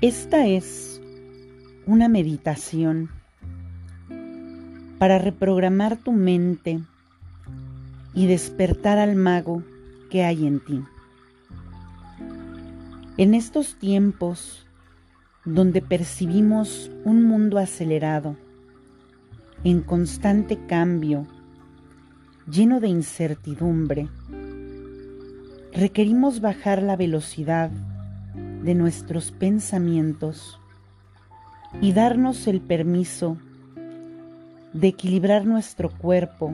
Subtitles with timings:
[0.00, 1.00] Esta es
[1.84, 3.10] una meditación
[5.00, 6.78] para reprogramar tu mente
[8.14, 9.64] y despertar al mago
[10.08, 10.84] que hay en ti.
[13.16, 14.68] En estos tiempos
[15.44, 18.36] donde percibimos un mundo acelerado,
[19.64, 21.26] en constante cambio,
[22.48, 24.06] lleno de incertidumbre,
[25.72, 27.72] requerimos bajar la velocidad
[28.62, 30.60] de nuestros pensamientos
[31.80, 33.36] y darnos el permiso
[34.72, 36.52] de equilibrar nuestro cuerpo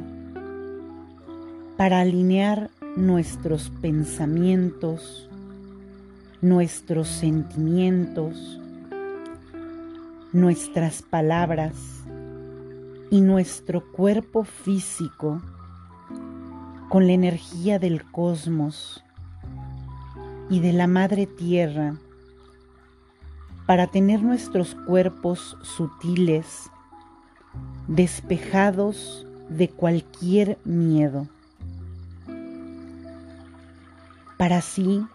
[1.76, 5.28] para alinear nuestros pensamientos,
[6.40, 8.60] nuestros sentimientos,
[10.32, 11.74] nuestras palabras
[13.10, 15.40] y nuestro cuerpo físico
[16.88, 19.04] con la energía del cosmos
[20.50, 21.96] y de la Madre Tierra
[23.66, 26.70] para tener nuestros cuerpos sutiles
[27.88, 31.28] despejados de cualquier miedo,
[34.36, 35.06] para así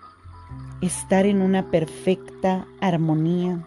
[0.81, 3.65] estar en una perfecta armonía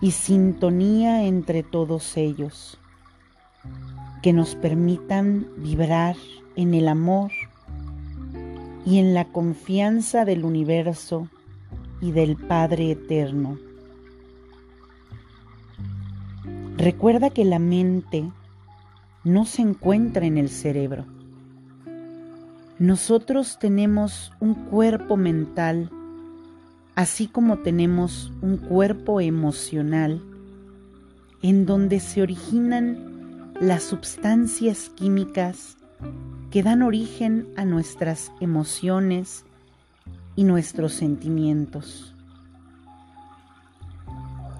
[0.00, 2.78] y sintonía entre todos ellos,
[4.22, 6.16] que nos permitan vibrar
[6.56, 7.30] en el amor
[8.86, 11.28] y en la confianza del universo
[12.00, 13.58] y del Padre Eterno.
[16.76, 18.30] Recuerda que la mente
[19.24, 21.04] no se encuentra en el cerebro.
[22.78, 25.90] Nosotros tenemos un cuerpo mental,
[26.94, 30.22] así como tenemos un cuerpo emocional,
[31.42, 35.76] en donde se originan las sustancias químicas
[36.56, 39.44] que dan origen a nuestras emociones
[40.36, 42.14] y nuestros sentimientos.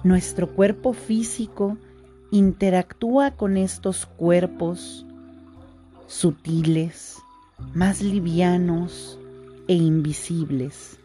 [0.03, 1.75] Nuestro cuerpo físico
[2.29, 5.07] interactúa con estos cuerpos
[6.05, 7.17] sutiles,
[7.73, 9.17] más livianos
[9.67, 10.99] e invisibles.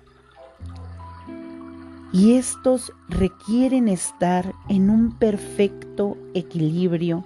[2.12, 7.24] Y estos requieren estar en un perfecto equilibrio,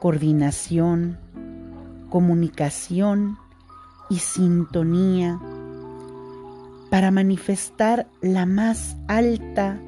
[0.00, 1.18] coordinación,
[2.10, 3.38] comunicación
[4.10, 5.40] y sintonía
[6.90, 9.80] para manifestar la más alta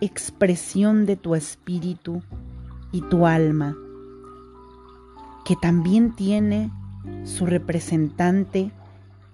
[0.00, 2.22] expresión de tu espíritu
[2.92, 3.74] y tu alma,
[5.46, 6.70] que también tiene
[7.24, 8.70] su representante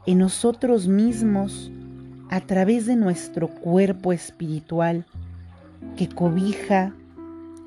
[0.06, 1.70] en nosotros mismos
[2.30, 5.04] a través de nuestro cuerpo espiritual
[5.96, 6.94] que cobija,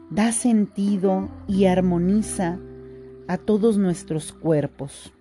[0.09, 2.57] da sentido y armoniza
[3.27, 5.13] a todos nuestros cuerpos.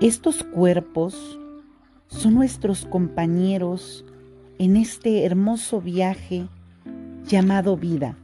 [0.00, 1.38] Estos cuerpos
[2.08, 4.04] son nuestros compañeros
[4.58, 6.48] en este hermoso viaje
[7.26, 8.16] llamado vida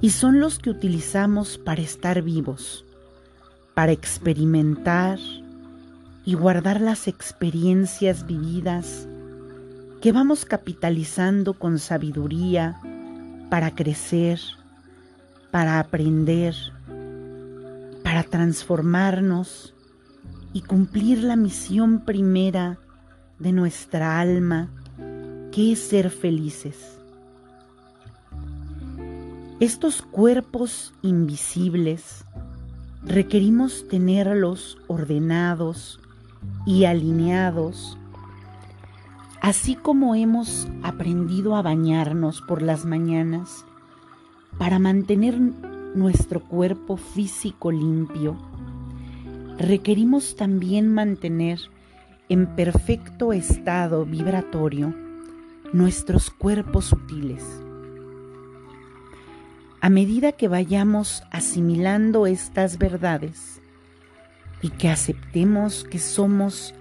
[0.00, 2.84] y son los que utilizamos para estar vivos,
[3.74, 5.18] para experimentar
[6.24, 9.06] y guardar las experiencias vividas
[10.02, 12.80] que vamos capitalizando con sabiduría
[13.48, 14.40] para crecer,
[15.56, 16.54] para aprender,
[18.04, 19.72] para transformarnos
[20.52, 22.78] y cumplir la misión primera
[23.38, 24.68] de nuestra alma,
[25.52, 26.98] que es ser felices.
[29.58, 32.26] Estos cuerpos invisibles
[33.02, 36.00] requerimos tenerlos ordenados
[36.66, 37.96] y alineados,
[39.40, 43.65] así como hemos aprendido a bañarnos por las mañanas
[44.58, 48.36] para mantener nuestro cuerpo físico limpio,
[49.58, 51.58] requerimos también mantener
[52.28, 54.94] en perfecto estado vibratorio
[55.72, 57.44] nuestros cuerpos sutiles.
[59.80, 63.60] A medida que vayamos asimilando estas verdades
[64.62, 66.74] y que aceptemos que somos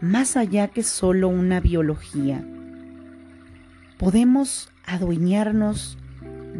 [0.00, 2.44] más allá que solo una biología,
[3.98, 5.98] podemos adueñarnos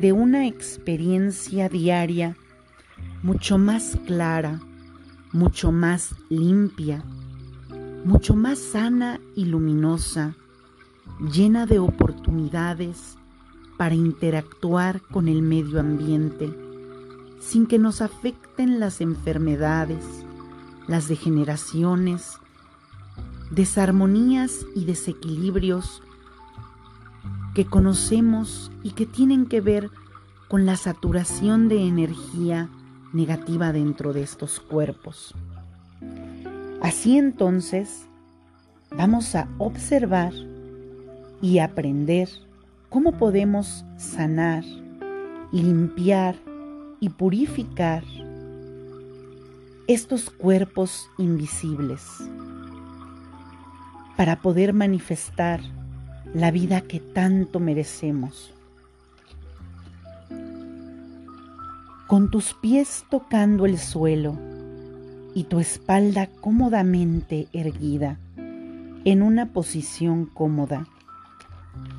[0.01, 2.37] de una experiencia diaria
[3.23, 4.61] mucho más clara,
[5.33, 7.03] mucho más limpia,
[8.05, 10.35] mucho más sana y luminosa,
[11.33, 13.17] llena de oportunidades
[13.79, 16.55] para interactuar con el medio ambiente
[17.41, 20.05] sin que nos afecten las enfermedades,
[20.89, 22.39] las degeneraciones,
[23.51, 26.03] desarmonías y desequilibrios
[27.57, 29.89] que conocemos y que tienen que ver
[30.47, 32.69] con la saturación de energía
[33.15, 35.35] negativa dentro de estos cuerpos.
[36.83, 38.05] Así entonces,
[38.95, 40.35] vamos a observar
[41.41, 42.29] y aprender
[42.91, 44.63] cómo podemos sanar,
[45.51, 46.37] limpiar
[47.01, 48.05] y purificar
[49.87, 52.03] estos cuerpos invisibles
[54.15, 55.63] para poder manifestar
[56.35, 58.53] la vida que tanto merecemos.
[62.07, 64.39] Con tus pies tocando el suelo
[65.35, 68.19] y tu espalda cómodamente erguida
[69.05, 70.87] en una posición cómoda,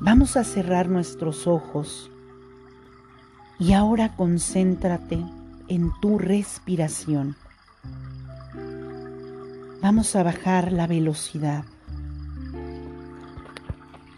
[0.00, 2.10] vamos a cerrar nuestros ojos
[3.58, 5.22] y ahora concéntrate
[5.68, 7.36] en tu respiración.
[9.82, 11.64] Vamos a bajar la velocidad.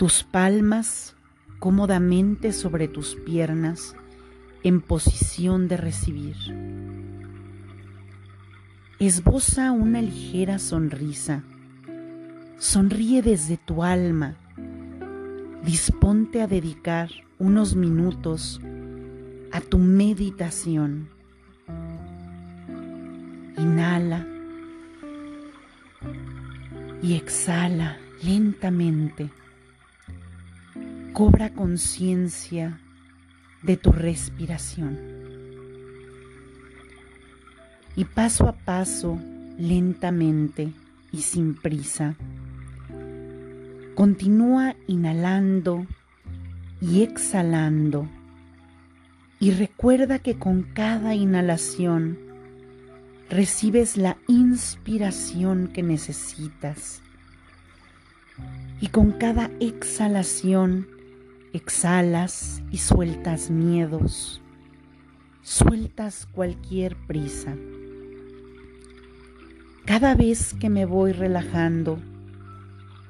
[0.01, 1.15] Tus palmas
[1.59, 3.95] cómodamente sobre tus piernas
[4.63, 6.37] en posición de recibir.
[8.99, 11.45] Esboza una ligera sonrisa.
[12.57, 14.37] Sonríe desde tu alma.
[15.67, 18.59] Disponte a dedicar unos minutos
[19.53, 21.11] a tu meditación.
[23.59, 24.27] Inhala
[27.03, 29.29] y exhala lentamente.
[31.13, 32.81] Cobra conciencia
[33.63, 34.99] de tu respiración.
[37.97, 39.19] Y paso a paso,
[39.59, 40.73] lentamente
[41.13, 42.15] y sin prisa,
[43.97, 45.85] continúa inhalando
[46.81, 48.09] y exhalando.
[49.41, 52.19] Y recuerda que con cada inhalación
[53.29, 57.03] recibes la inspiración que necesitas.
[58.81, 61.00] Y con cada exhalación
[61.53, 64.41] exhalas y sueltas miedos,
[65.43, 67.57] sueltas cualquier prisa.
[69.85, 71.99] Cada vez que me voy relajando,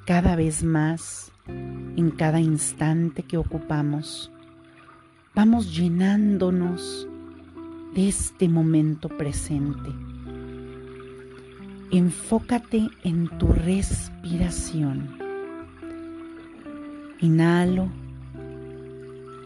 [0.05, 4.31] cada vez más, en cada instante que ocupamos,
[5.35, 7.07] vamos llenándonos
[7.93, 9.89] de este momento presente.
[11.91, 15.17] Enfócate en tu respiración.
[17.19, 17.89] Inhalo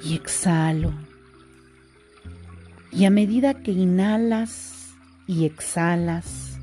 [0.05, 0.93] y exhalo.
[2.91, 4.93] Y a medida que inhalas
[5.27, 6.57] y exhalas,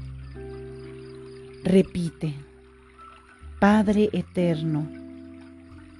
[1.65, 2.35] repite,
[3.59, 4.89] Padre Eterno,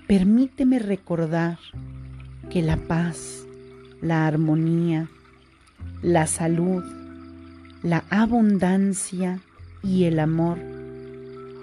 [0.07, 1.59] permíteme recordar
[2.49, 3.45] que la paz,
[4.01, 5.09] la armonía,
[6.01, 6.85] la salud,
[7.83, 9.41] la abundancia
[9.83, 10.59] y el amor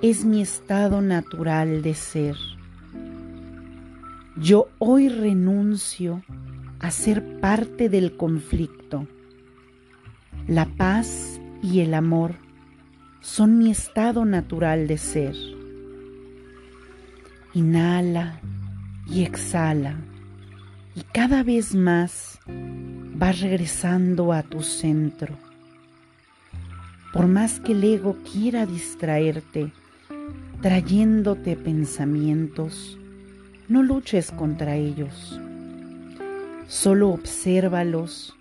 [0.01, 2.35] es mi estado natural de ser.
[4.41, 6.23] Yo hoy renuncio
[6.79, 9.05] a ser parte del conflicto.
[10.47, 12.35] La paz y el amor
[13.19, 15.35] son mi estado natural de ser.
[17.53, 18.39] Inhala
[19.07, 19.97] y exhala
[20.95, 25.35] y cada vez más vas regresando a tu centro.
[27.11, 29.73] Por más que el ego quiera distraerte,
[30.61, 32.97] trayéndote pensamientos,
[33.69, 35.39] no luches contra ellos.
[36.67, 38.35] Solo obsérvalos,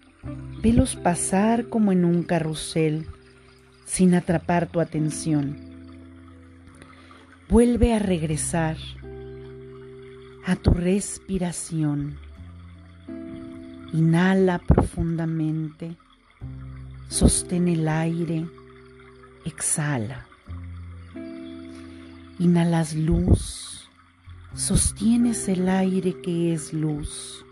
[0.62, 3.06] velos pasar como en un carrusel,
[3.84, 5.56] sin atrapar tu atención.
[7.50, 8.76] Vuelve a regresar
[10.46, 12.16] a tu respiración.
[13.92, 15.96] Inhala profundamente,
[17.08, 18.46] sostén el aire,
[19.44, 20.26] exhala.
[22.38, 23.77] Inhalas luz
[24.54, 27.44] sostienes el aire que es luz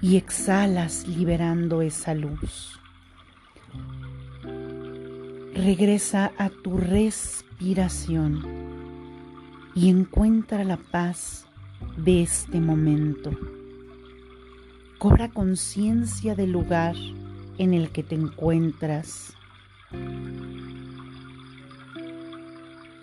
[0.00, 2.80] y exhalas liberando esa luz.
[5.54, 8.42] Regresa a tu respiración
[9.74, 11.46] y encuentra la paz
[11.96, 13.30] de este momento.
[14.98, 16.96] Cobra conciencia del lugar
[17.58, 19.34] en el que te encuentras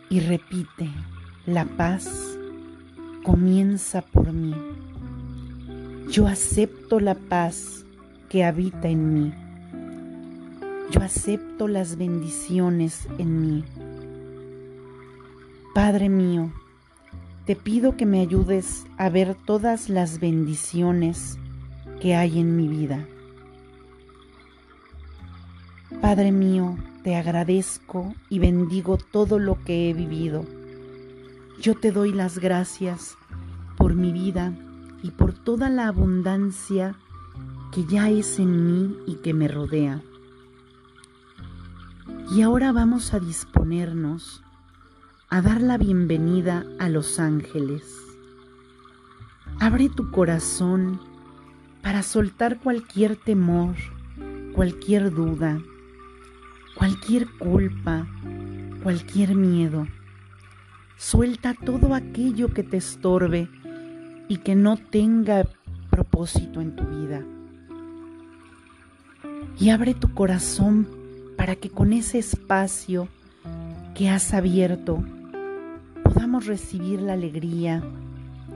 [0.10, 0.90] y repite,
[1.46, 2.39] la paz
[3.24, 4.56] comienza por mí.
[6.12, 7.86] Yo acepto la paz
[8.30, 9.34] que habita en mí.
[10.92, 13.64] Yo acepto las bendiciones en mí.
[15.76, 16.52] Padre mío,
[17.46, 21.38] te pido que me ayudes a ver todas las bendiciones
[22.02, 23.06] que hay en mi vida.
[26.02, 30.46] Padre mío, te agradezco y bendigo todo lo que he vivido
[31.62, 33.18] yo te doy las gracias
[33.76, 34.54] por mi vida
[35.04, 36.96] y por toda la abundancia
[37.74, 40.02] que ya es en mí y que me rodea.
[42.32, 44.42] Y ahora vamos a disponernos
[45.30, 47.84] a dar la bienvenida a los ángeles.
[49.60, 51.02] Abre tu corazón
[51.82, 53.76] para soltar cualquier temor,
[54.54, 55.60] cualquier duda,
[56.76, 58.08] cualquier culpa,
[58.82, 59.88] cualquier miedo.
[61.00, 63.48] Suelta todo aquello que te estorbe
[64.28, 65.48] y que no tenga
[65.90, 67.24] propósito en tu vida.
[69.58, 70.90] Y abre tu corazón
[71.38, 73.08] para que con ese espacio
[73.96, 75.02] que has abierto
[76.04, 77.82] podamos recibir la alegría,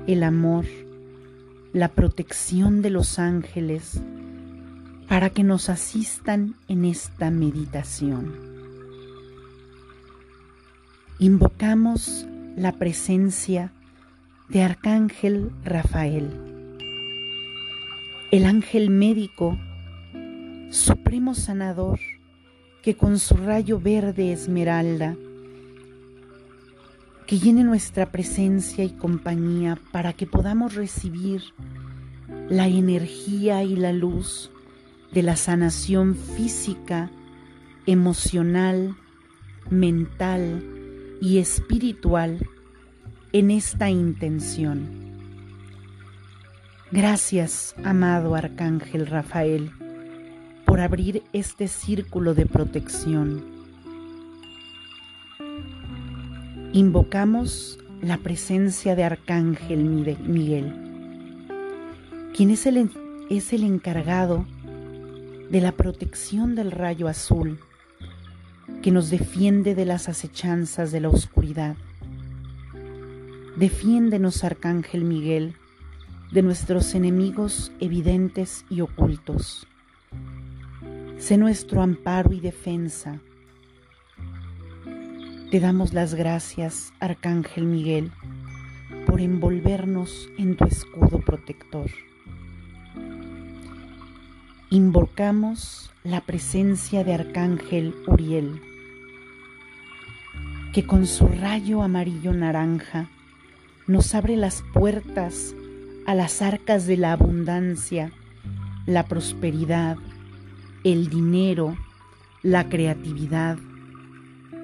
[0.05, 0.65] el amor,
[1.71, 4.01] la protección de los ángeles
[5.07, 8.33] para que nos asistan en esta meditación.
[11.19, 13.71] Invocamos la presencia
[14.49, 16.29] de Arcángel Rafael,
[18.31, 19.57] el ángel médico,
[20.69, 21.99] supremo sanador,
[22.83, 25.15] que con su rayo verde esmeralda,
[27.25, 31.41] que llene nuestra presencia y compañía para que podamos recibir
[32.49, 34.51] la energía y la luz
[35.11, 37.09] de la sanación física,
[37.85, 38.95] emocional,
[39.69, 40.72] mental
[41.23, 42.45] y espiritual
[43.31, 44.89] en esta intención.
[46.91, 49.71] Gracias, amado Arcángel Rafael,
[50.65, 53.53] por abrir este círculo de protección
[56.73, 59.85] invocamos la presencia de Arcángel
[60.25, 60.73] Miguel,
[62.35, 62.89] quien es el,
[63.29, 64.45] es el encargado
[65.49, 67.59] de la protección del rayo azul
[68.83, 71.75] que nos defiende de las acechanzas de la oscuridad.
[73.57, 75.55] Defiéndenos, Arcángel Miguel,
[76.31, 79.65] de nuestros enemigos evidentes y ocultos.
[81.17, 83.19] Sé nuestro amparo y defensa
[85.53, 88.11] te damos las gracias, Arcángel Miguel,
[89.05, 91.91] por envolvernos en tu escudo protector.
[94.71, 98.59] Invocamos la presencia de Arcángel Uriel,
[100.73, 103.07] que con su rayo amarillo naranja
[103.85, 105.53] nos abre las puertas
[106.07, 108.11] a las arcas de la abundancia,
[108.87, 109.97] la prosperidad,
[110.83, 111.77] el dinero,
[112.41, 113.59] la creatividad,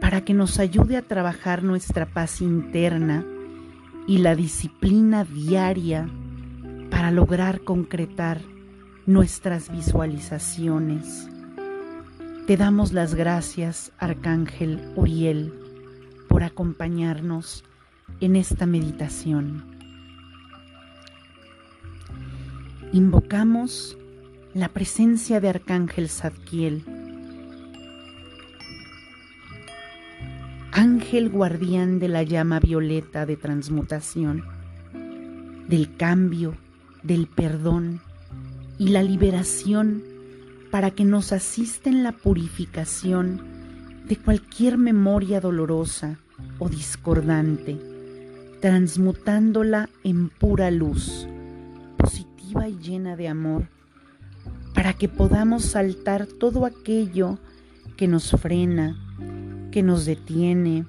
[0.02, 3.24] para que nos ayude a trabajar nuestra paz interna
[4.08, 6.10] y la disciplina diaria
[6.90, 8.42] para lograr concretar
[9.06, 11.30] nuestras visualizaciones.
[12.48, 15.69] Te damos las gracias, Arcángel Uriel,
[16.30, 17.66] por acompañarnos
[18.22, 19.66] en esta meditación.
[22.94, 23.98] Invocamos
[24.54, 26.84] la presencia de Arcángel Zadkiel,
[30.72, 34.46] ángel guardián de la llama violeta de transmutación,
[35.68, 36.56] del cambio,
[37.04, 38.02] del perdón
[38.78, 40.04] y la liberación
[40.72, 43.49] para que nos asista en la purificación
[44.10, 46.18] de cualquier memoria dolorosa
[46.58, 47.78] o discordante,
[48.60, 51.28] transmutándola en pura luz,
[51.96, 53.68] positiva y llena de amor,
[54.74, 57.38] para que podamos saltar todo aquello
[57.98, 58.98] que nos frena,
[59.72, 60.86] que nos detiene,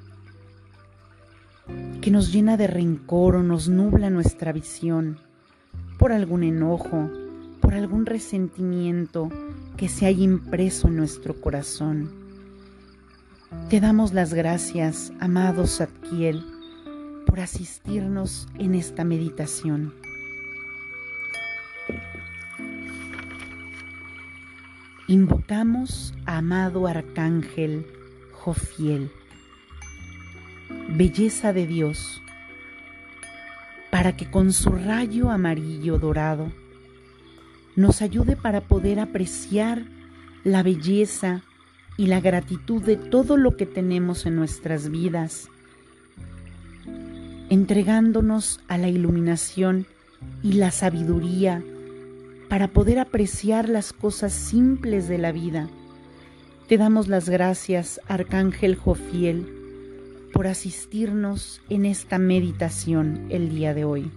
[2.00, 5.19] que nos llena de rencor o nos nubla nuestra visión
[5.99, 7.11] por algún enojo,
[7.61, 9.29] por algún resentimiento
[9.77, 12.20] que se haya impreso en nuestro corazón.
[13.50, 16.45] Te damos las gracias, amado Satkiel,
[17.26, 19.92] por asistirnos en esta meditación.
[25.09, 27.87] Invocamos a amado Arcángel
[28.33, 29.11] Jofiel,
[30.90, 32.23] belleza de Dios,
[33.90, 36.52] para que con su rayo amarillo dorado
[37.75, 39.83] nos ayude para poder apreciar
[40.45, 41.42] la belleza
[41.97, 45.49] y la gratitud de todo lo que tenemos en nuestras vidas,
[47.49, 49.87] entregándonos a la iluminación
[50.42, 51.62] y la sabiduría
[52.49, 55.68] para poder apreciar las cosas simples de la vida
[56.70, 59.44] te damos las gracias, Arcángel Jofiel,
[60.32, 64.09] por asistirnos en esta meditación el día de hoy.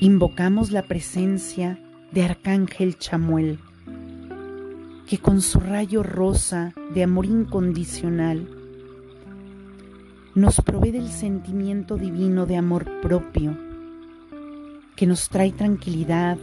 [0.00, 1.78] Invocamos la presencia
[2.10, 3.58] de Arcángel Chamuel,
[5.06, 8.48] que con su rayo rosa de amor incondicional
[10.34, 13.56] nos provee del sentimiento divino de amor propio,
[14.96, 16.38] que nos trae tranquilidad,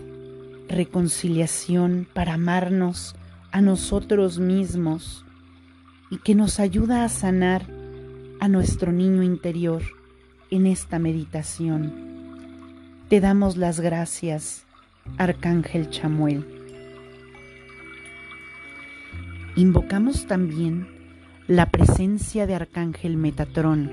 [0.70, 3.16] reconciliación para amarnos
[3.52, 5.26] a nosotros mismos
[6.10, 7.66] y que nos ayuda a sanar
[8.40, 9.82] a nuestro niño interior
[10.52, 11.92] en esta meditación.
[13.10, 14.66] Te damos las gracias,
[15.18, 16.61] Arcángel Chamuel.
[19.62, 20.88] Invocamos también
[21.48, 23.92] la presencia de Arcángel Metatrón,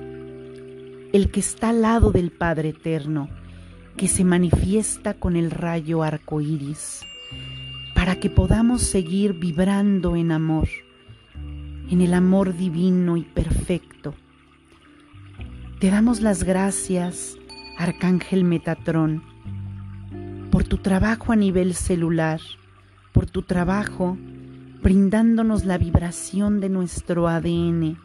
[1.12, 3.28] el que está al lado del Padre Eterno,
[3.98, 7.02] que se manifiesta con el rayo arco iris,
[7.94, 10.70] para que podamos seguir vibrando en amor,
[11.90, 14.14] en el amor divino y perfecto.
[15.80, 17.36] Te damos las gracias,
[17.76, 19.22] Arcángel Metatrón,
[20.50, 22.40] por tu trabajo a nivel celular,
[23.12, 24.16] por tu trabajo
[24.82, 27.98] brindándonos la vibración de nuestro ADN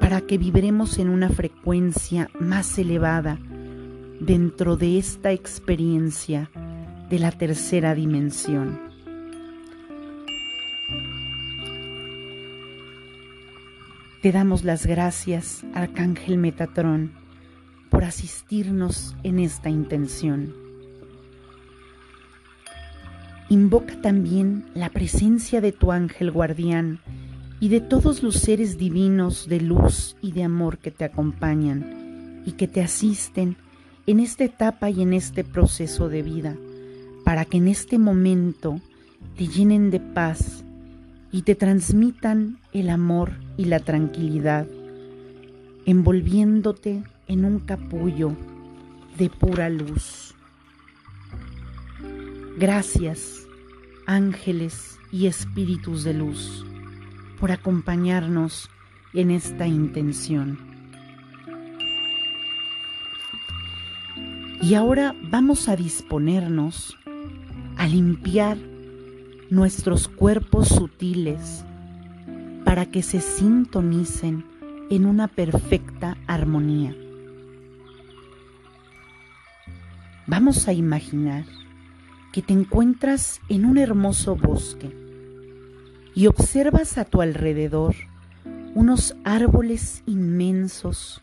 [0.00, 3.38] para que vibremos en una frecuencia más elevada
[4.20, 6.50] dentro de esta experiencia
[7.08, 8.80] de la tercera dimensión.
[14.22, 17.12] Te damos las gracias, Arcángel Metatrón,
[17.88, 20.59] por asistirnos en esta intención.
[23.50, 27.00] Invoca también la presencia de tu ángel guardián
[27.58, 32.52] y de todos los seres divinos de luz y de amor que te acompañan y
[32.52, 33.56] que te asisten
[34.06, 36.56] en esta etapa y en este proceso de vida,
[37.24, 38.80] para que en este momento
[39.36, 40.62] te llenen de paz
[41.32, 44.68] y te transmitan el amor y la tranquilidad,
[45.86, 48.32] envolviéndote en un capullo
[49.18, 50.29] de pura luz.
[52.60, 53.48] Gracias,
[54.04, 56.66] ángeles y espíritus de luz,
[57.40, 58.68] por acompañarnos
[59.14, 60.58] en esta intención.
[64.60, 66.98] Y ahora vamos a disponernos
[67.78, 68.58] a limpiar
[69.48, 71.64] nuestros cuerpos sutiles
[72.66, 74.44] para que se sintonicen
[74.90, 76.94] en una perfecta armonía.
[80.26, 81.46] Vamos a imaginar
[82.32, 84.90] que te encuentras en un hermoso bosque
[86.14, 87.94] y observas a tu alrededor
[88.74, 91.22] unos árboles inmensos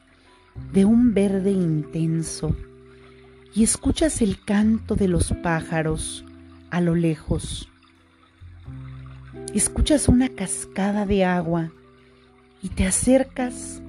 [0.74, 2.56] de un verde intenso
[3.54, 6.26] y escuchas el canto de los pájaros
[6.70, 7.70] a lo lejos.
[9.54, 11.72] Escuchas una cascada de agua
[12.62, 13.82] y te acercas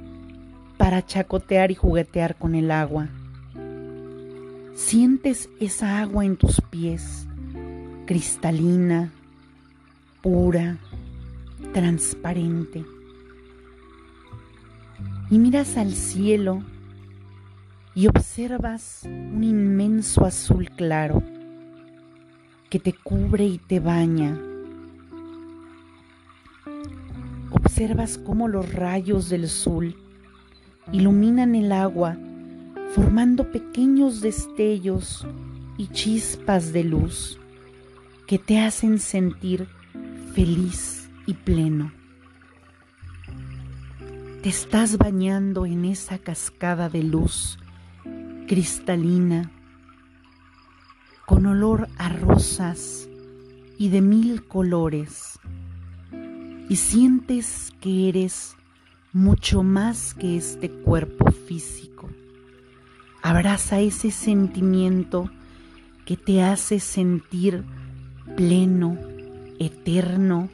[0.76, 3.08] para chacotear y juguetear con el agua.
[4.78, 7.26] Sientes esa agua en tus pies,
[8.06, 9.12] cristalina,
[10.22, 10.78] pura,
[11.74, 12.84] transparente.
[15.30, 16.62] Y miras al cielo
[17.96, 21.24] y observas un inmenso azul claro
[22.70, 24.38] que te cubre y te baña.
[27.50, 29.96] Observas cómo los rayos del sol
[30.92, 32.16] iluminan el agua
[32.94, 35.26] formando pequeños destellos
[35.76, 37.38] y chispas de luz
[38.26, 39.68] que te hacen sentir
[40.34, 41.92] feliz y pleno.
[44.42, 47.58] Te estás bañando en esa cascada de luz
[48.46, 49.50] cristalina,
[51.26, 53.08] con olor a rosas
[53.78, 55.38] y de mil colores,
[56.68, 58.56] y sientes que eres
[59.12, 61.87] mucho más que este cuerpo físico.
[63.28, 65.30] Abraza ese sentimiento
[66.06, 67.62] que te hace sentir
[68.38, 68.96] pleno,
[69.58, 70.48] eterno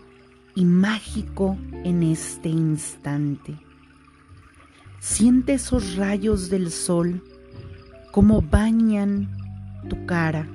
[0.56, 3.54] y mágico en este instante.
[4.98, 7.22] Siente esos rayos del sol
[8.10, 9.28] cómo bañan
[9.88, 10.48] tu cara.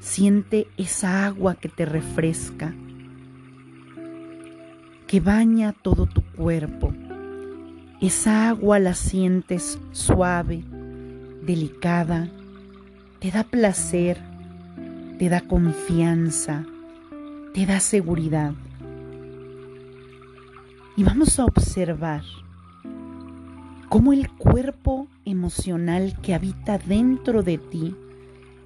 [0.00, 2.74] Siente esa agua que te refresca,
[5.06, 6.92] que baña todo tu cuerpo.
[8.00, 10.64] Esa agua la sientes suave,
[11.46, 12.28] delicada,
[13.20, 14.18] te da placer,
[15.18, 16.66] te da confianza,
[17.54, 18.52] te da seguridad.
[20.96, 22.22] Y vamos a observar
[23.88, 27.94] cómo el cuerpo emocional que habita dentro de ti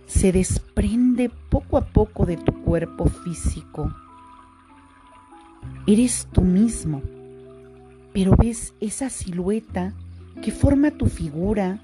[0.07, 3.95] se desprende poco a poco de tu cuerpo físico.
[5.87, 7.03] Eres tú mismo,
[8.13, 9.93] pero ves esa silueta
[10.43, 11.81] que forma tu figura,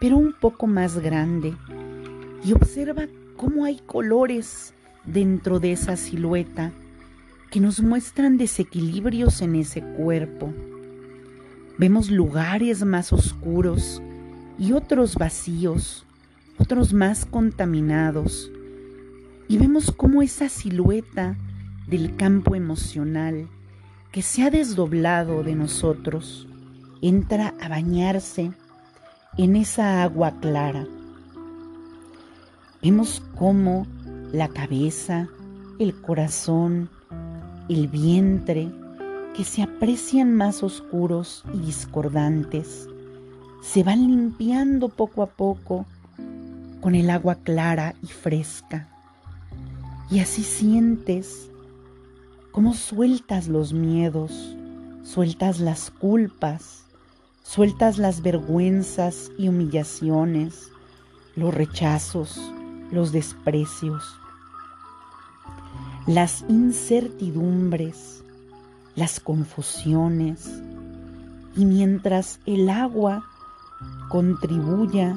[0.00, 1.54] pero un poco más grande,
[2.44, 3.06] y observa
[3.36, 6.72] cómo hay colores dentro de esa silueta
[7.50, 10.52] que nos muestran desequilibrios en ese cuerpo.
[11.78, 14.02] Vemos lugares más oscuros
[14.58, 16.04] y otros vacíos,
[16.58, 18.50] otros más contaminados.
[19.48, 21.36] Y vemos cómo esa silueta
[21.86, 23.48] del campo emocional,
[24.12, 26.48] que se ha desdoblado de nosotros
[27.00, 28.50] entra a bañarse
[29.38, 30.84] en esa agua clara.
[32.82, 33.86] Vemos cómo
[34.32, 35.28] la cabeza,
[35.78, 36.90] el corazón,
[37.68, 38.68] el vientre,
[39.36, 42.88] que se aprecian más oscuros y discordantes,
[43.62, 45.86] se van limpiando poco a poco
[46.80, 48.88] con el agua clara y fresca.
[50.10, 51.48] Y así sientes
[52.50, 54.56] cómo sueltas los miedos,
[55.04, 56.87] sueltas las culpas,
[57.48, 60.70] sueltas las vergüenzas y humillaciones,
[61.34, 62.38] los rechazos,
[62.92, 64.04] los desprecios,
[66.06, 68.22] las incertidumbres,
[68.96, 70.60] las confusiones,
[71.56, 73.24] y mientras el agua
[74.10, 75.16] contribuya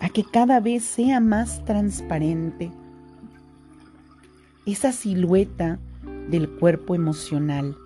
[0.00, 2.72] a que cada vez sea más transparente
[4.64, 5.78] esa silueta
[6.30, 7.76] del cuerpo emocional.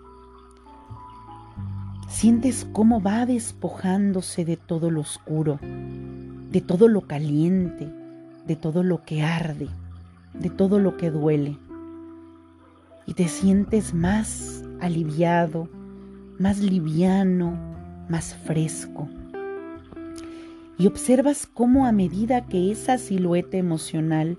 [2.10, 5.58] Sientes cómo va despojándose de todo lo oscuro,
[6.50, 7.88] de todo lo caliente,
[8.46, 9.68] de todo lo que arde,
[10.34, 11.56] de todo lo que duele.
[13.06, 15.68] Y te sientes más aliviado,
[16.38, 17.56] más liviano,
[18.10, 19.08] más fresco
[20.80, 24.38] y observas cómo a medida que esa silueta emocional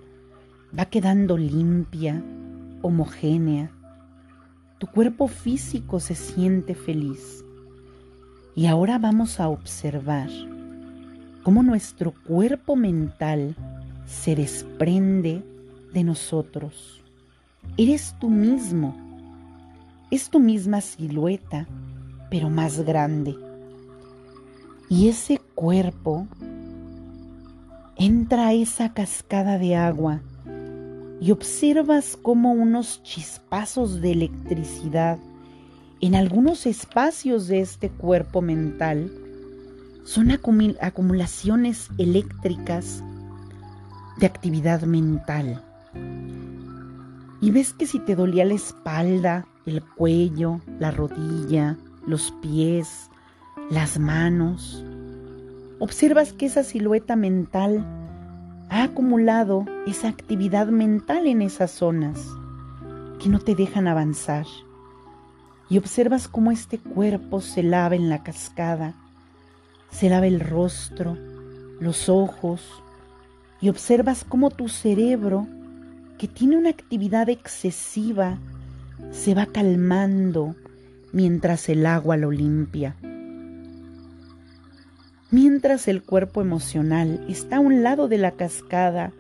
[0.77, 2.23] va quedando limpia,
[2.81, 3.69] homogénea,
[4.79, 7.40] tu cuerpo físico se siente feliz.
[8.55, 10.29] Y ahora vamos a observar
[11.43, 13.55] cómo nuestro cuerpo mental
[14.05, 15.43] se desprende
[15.93, 17.01] de nosotros.
[17.77, 18.95] Eres tú mismo.
[20.09, 21.67] Es tu misma silueta,
[22.29, 23.35] pero más grande
[24.91, 26.27] y ese cuerpo
[27.95, 30.19] entra a esa cascada de agua
[31.21, 35.17] y observas como unos chispazos de electricidad
[36.01, 39.11] en algunos espacios de este cuerpo mental
[40.03, 43.03] son acumulaciones eléctricas
[44.17, 45.63] de actividad mental.
[47.39, 53.09] Y ves que si te dolía la espalda, el cuello, la rodilla, los pies,
[53.69, 54.83] las manos.
[55.79, 57.85] Observas que esa silueta mental
[58.69, 62.27] ha acumulado esa actividad mental en esas zonas
[63.19, 64.45] que no te dejan avanzar.
[65.71, 68.93] Y observas cómo este cuerpo se lava en la cascada,
[69.89, 71.17] se lava el rostro,
[71.79, 72.61] los ojos,
[73.61, 75.47] y observas cómo tu cerebro,
[76.17, 78.37] que tiene una actividad excesiva,
[79.11, 80.57] se va calmando
[81.13, 82.97] mientras el agua lo limpia.
[85.29, 89.13] Mientras el cuerpo emocional está a un lado de la cascada,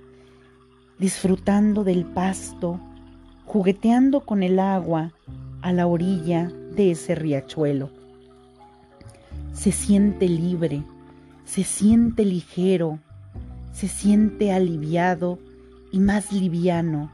[0.99, 2.77] disfrutando del pasto,
[3.45, 5.13] jugueteando con el agua
[5.61, 7.89] a la orilla de ese riachuelo.
[9.53, 10.83] Se siente libre,
[11.45, 12.99] se siente ligero,
[13.73, 15.39] se siente aliviado
[15.91, 17.11] y más liviano.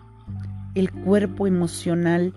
[0.76, 2.34] El cuerpo emocional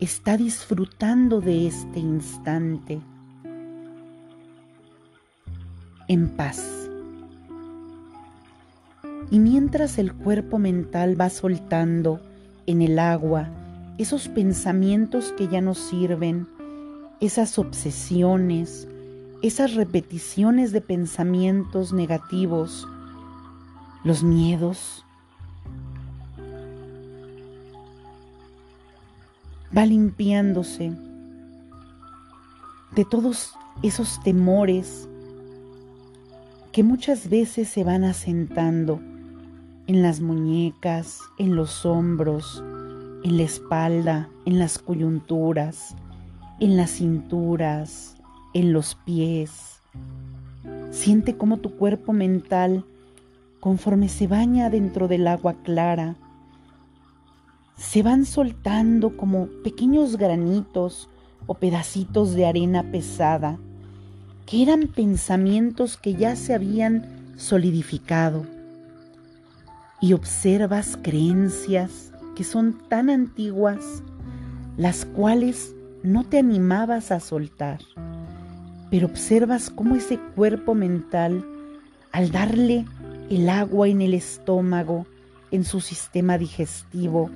[0.00, 3.00] está disfrutando de este instante
[6.08, 6.88] en paz.
[9.30, 12.20] Y mientras el cuerpo mental va soltando
[12.66, 13.48] en el agua
[13.98, 16.46] esos pensamientos que ya no sirven,
[17.20, 18.86] esas obsesiones,
[19.42, 22.86] esas repeticiones de pensamientos negativos,
[24.04, 25.04] los miedos,
[29.76, 30.92] va limpiándose
[32.94, 35.08] de todos esos temores,
[36.72, 39.00] que muchas veces se van asentando
[39.86, 42.62] en las muñecas, en los hombros,
[43.24, 45.94] en la espalda, en las coyunturas,
[46.60, 48.16] en las cinturas,
[48.54, 49.80] en los pies.
[50.90, 52.84] Siente cómo tu cuerpo mental,
[53.60, 56.16] conforme se baña dentro del agua clara,
[57.76, 61.08] se van soltando como pequeños granitos
[61.46, 63.58] o pedacitos de arena pesada
[64.46, 68.46] que eran pensamientos que ya se habían solidificado.
[70.00, 74.02] Y observas creencias que son tan antiguas,
[74.76, 77.80] las cuales no te animabas a soltar.
[78.90, 81.44] Pero observas cómo ese cuerpo mental,
[82.12, 82.84] al darle
[83.30, 85.06] el agua en el estómago,
[85.50, 87.30] en su sistema digestivo,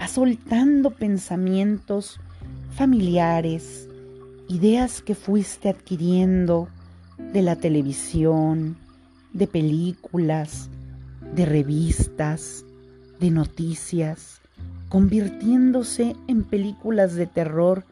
[0.00, 2.18] va soltando pensamientos
[2.74, 3.88] familiares,
[4.48, 6.68] ideas que fuiste adquiriendo
[7.32, 8.76] de la televisión,
[9.32, 10.70] de películas,
[11.34, 12.64] de revistas,
[13.20, 14.40] de noticias,
[14.88, 17.84] convirtiéndose en películas de terror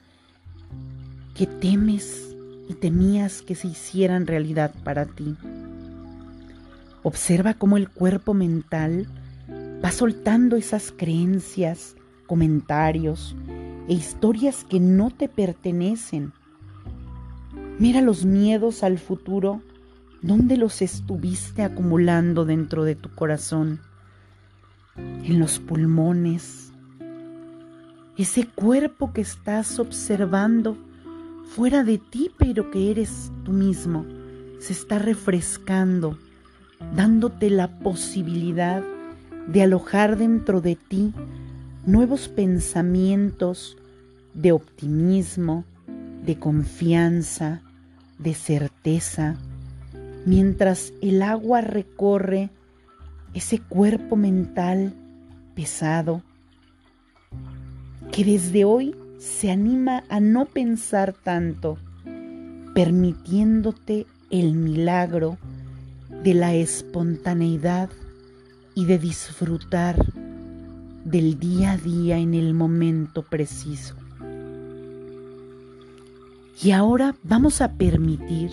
[1.34, 2.34] que temes
[2.68, 5.36] y temías que se hicieran realidad para ti.
[7.02, 9.06] Observa cómo el cuerpo mental
[9.84, 11.94] va soltando esas creencias,
[12.26, 13.36] comentarios
[13.88, 16.32] e historias que no te pertenecen.
[17.78, 19.62] Mira los miedos al futuro,
[20.20, 23.80] ¿dónde los estuviste acumulando dentro de tu corazón?
[25.24, 26.72] En los pulmones.
[28.16, 30.76] Ese cuerpo que estás observando
[31.54, 34.04] fuera de ti, pero que eres tú mismo,
[34.58, 36.18] se está refrescando,
[36.94, 38.82] dándote la posibilidad
[39.46, 41.12] de alojar dentro de ti
[41.86, 43.76] nuevos pensamientos
[44.34, 45.64] de optimismo,
[46.24, 47.62] de confianza,
[48.18, 49.36] de certeza,
[50.26, 52.50] mientras el agua recorre
[53.34, 54.94] ese cuerpo mental
[55.54, 56.22] pesado
[58.12, 61.78] que desde hoy se anima a no pensar tanto,
[62.74, 65.38] permitiéndote el milagro
[66.22, 67.90] de la espontaneidad
[68.74, 69.96] y de disfrutar
[71.04, 73.94] del día a día en el momento preciso.
[76.62, 78.50] Y ahora vamos a permitir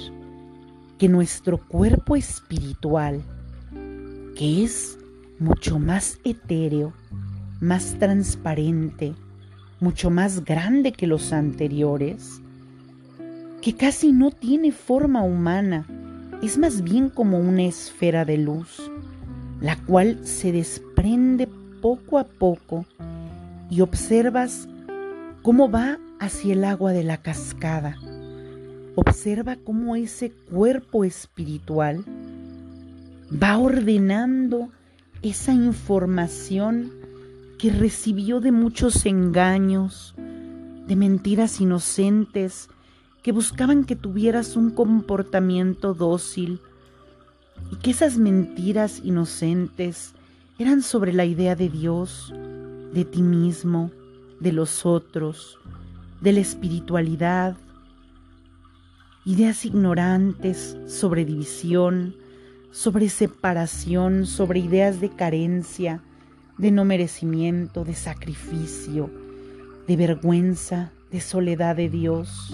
[0.97, 3.23] que nuestro cuerpo espiritual,
[4.35, 4.99] que es
[5.39, 6.93] mucho más etéreo,
[7.61, 9.13] más transparente,
[9.79, 12.41] mucho más grande que los anteriores,
[13.61, 15.87] que casi no tiene forma humana,
[16.43, 18.91] es más bien como una esfera de luz,
[19.61, 21.47] la cual se desprende
[21.81, 22.85] poco a poco
[23.69, 24.67] y observas
[25.41, 27.97] cómo va hacia el agua de la cascada.
[28.95, 32.03] Observa cómo ese cuerpo espiritual
[33.31, 34.69] va ordenando
[35.21, 36.91] esa información
[37.57, 40.13] que recibió de muchos engaños,
[40.87, 42.69] de mentiras inocentes
[43.23, 46.59] que buscaban que tuvieras un comportamiento dócil
[47.71, 50.13] y que esas mentiras inocentes
[50.59, 52.31] eran sobre la idea de Dios,
[52.93, 53.89] de ti mismo,
[54.39, 55.57] de los otros,
[56.21, 57.57] de la espiritualidad,
[59.25, 62.15] ideas ignorantes sobre división,
[62.75, 66.01] sobre separación, sobre ideas de carencia,
[66.57, 69.09] de no merecimiento, de sacrificio,
[69.87, 72.53] de vergüenza, de soledad de Dios.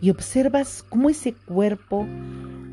[0.00, 2.06] Y observas cómo ese cuerpo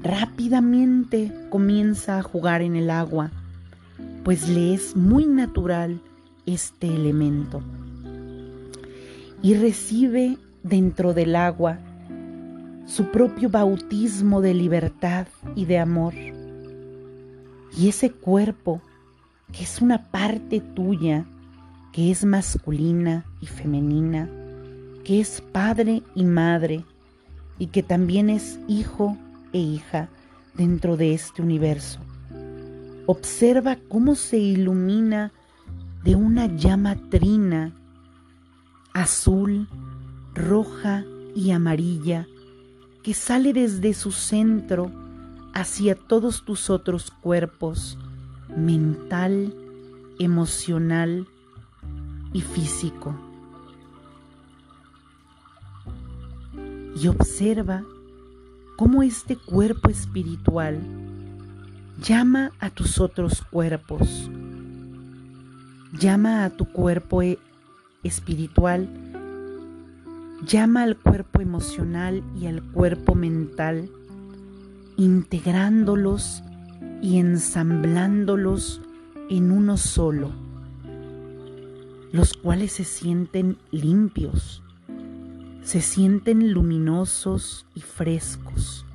[0.04, 3.32] rápidamente comienza a jugar en el agua,
[4.24, 6.00] pues le es muy natural
[6.46, 7.64] este elemento.
[9.42, 11.80] Y recibe dentro del agua
[12.86, 16.14] su propio bautismo de libertad y de amor.
[17.76, 18.82] Y ese cuerpo
[19.52, 21.26] que es una parte tuya,
[21.92, 24.30] que es masculina y femenina,
[25.04, 26.84] que es padre y madre,
[27.60, 29.16] y que también es hijo
[29.54, 30.10] e hija
[30.56, 32.00] dentro de este universo.
[33.06, 35.32] Observa cómo se ilumina
[36.04, 37.74] de una llama trina,
[38.94, 39.68] azul,
[40.34, 42.28] roja y amarilla,
[43.04, 44.90] que sale desde su centro
[45.54, 47.98] hacia todos tus otros cuerpos,
[48.56, 49.54] mental,
[50.20, 51.28] emocional
[52.32, 53.14] y físico.
[56.96, 57.84] Y observa
[58.78, 60.80] cómo este cuerpo espiritual
[62.02, 64.30] llama a tus otros cuerpos,
[66.00, 67.40] llama a tu cuerpo e-,
[68.04, 68.88] espiritual,
[70.46, 73.90] llama al cuerpo emocional y al cuerpo mental,
[74.98, 76.44] integrándolos
[77.02, 78.82] y ensamblándolos
[79.30, 80.32] en uno solo,
[82.12, 84.62] los cuales se sienten limpios,
[85.64, 88.86] se sienten luminosos y frescos.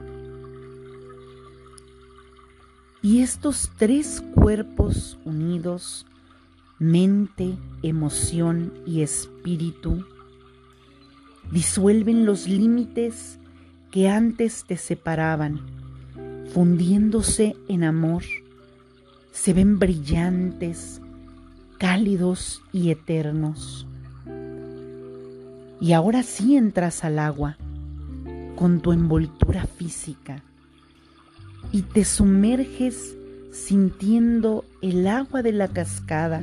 [3.00, 6.04] Y estos tres cuerpos unidos,
[6.78, 10.04] mente, emoción y espíritu,
[11.50, 13.38] disuelven los límites
[13.90, 15.60] que antes te separaban
[16.52, 18.22] fundiéndose en amor,
[19.32, 21.00] se ven brillantes,
[21.78, 23.86] cálidos y eternos.
[25.80, 27.56] Y ahora sí entras al agua
[28.56, 30.42] con tu envoltura física
[31.70, 33.14] y te sumerges
[33.52, 36.42] sintiendo el agua de la cascada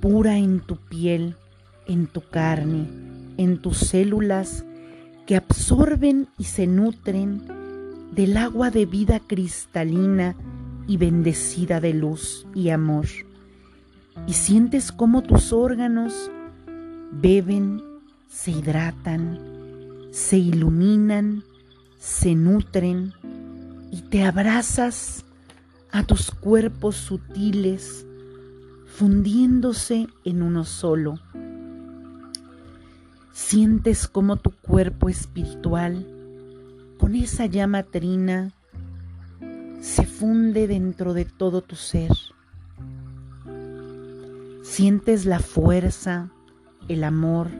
[0.00, 1.36] pura en tu piel,
[1.86, 2.86] en tu carne,
[3.36, 4.64] en tus células
[5.26, 7.42] que absorben y se nutren
[8.12, 10.36] del agua de vida cristalina
[10.86, 13.06] y bendecida de luz y amor.
[14.26, 16.30] Y sientes cómo tus órganos
[17.12, 17.82] beben,
[18.28, 19.56] se hidratan
[20.16, 21.44] se iluminan,
[21.98, 23.12] se nutren
[23.92, 25.26] y te abrazas
[25.92, 28.06] a tus cuerpos sutiles,
[28.86, 31.20] fundiéndose en uno solo.
[33.36, 36.06] Sientes como tu cuerpo espiritual,
[36.98, 38.54] con esa llama trina,
[39.82, 42.10] se funde dentro de todo tu ser.
[44.62, 46.30] Sientes la fuerza,
[46.88, 47.50] el amor,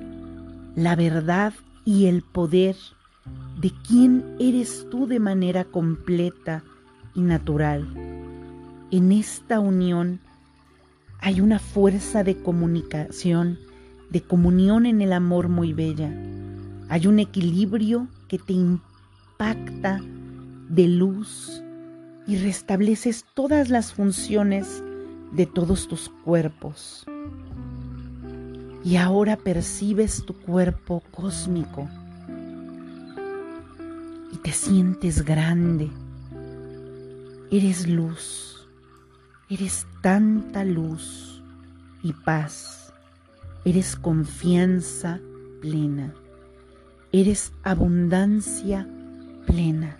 [0.77, 1.53] la verdad
[1.85, 2.75] y el poder
[3.61, 6.65] de quién eres tú de manera completa
[7.15, 7.87] y natural.
[8.91, 10.21] En esta unión
[11.21, 13.59] hay una fuerza de comunicación,
[14.17, 16.11] de comunión en el amor muy bella.
[16.89, 20.01] Hay un equilibrio que te impacta
[20.71, 21.63] de luz
[22.27, 24.83] y restableces todas las funciones
[25.33, 27.05] de todos tus cuerpos.
[28.83, 31.87] Y ahora percibes tu cuerpo cósmico
[34.33, 35.91] y te sientes grande.
[37.51, 38.67] Eres luz,
[39.51, 41.43] eres tanta luz
[42.03, 42.86] y paz,
[43.67, 45.21] eres confianza
[45.61, 46.15] plena,
[47.11, 48.89] eres abundancia
[49.45, 49.97] plena.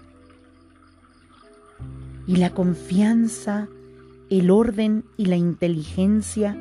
[2.29, 3.69] Y la confianza,
[4.31, 6.57] el orden y la inteligencia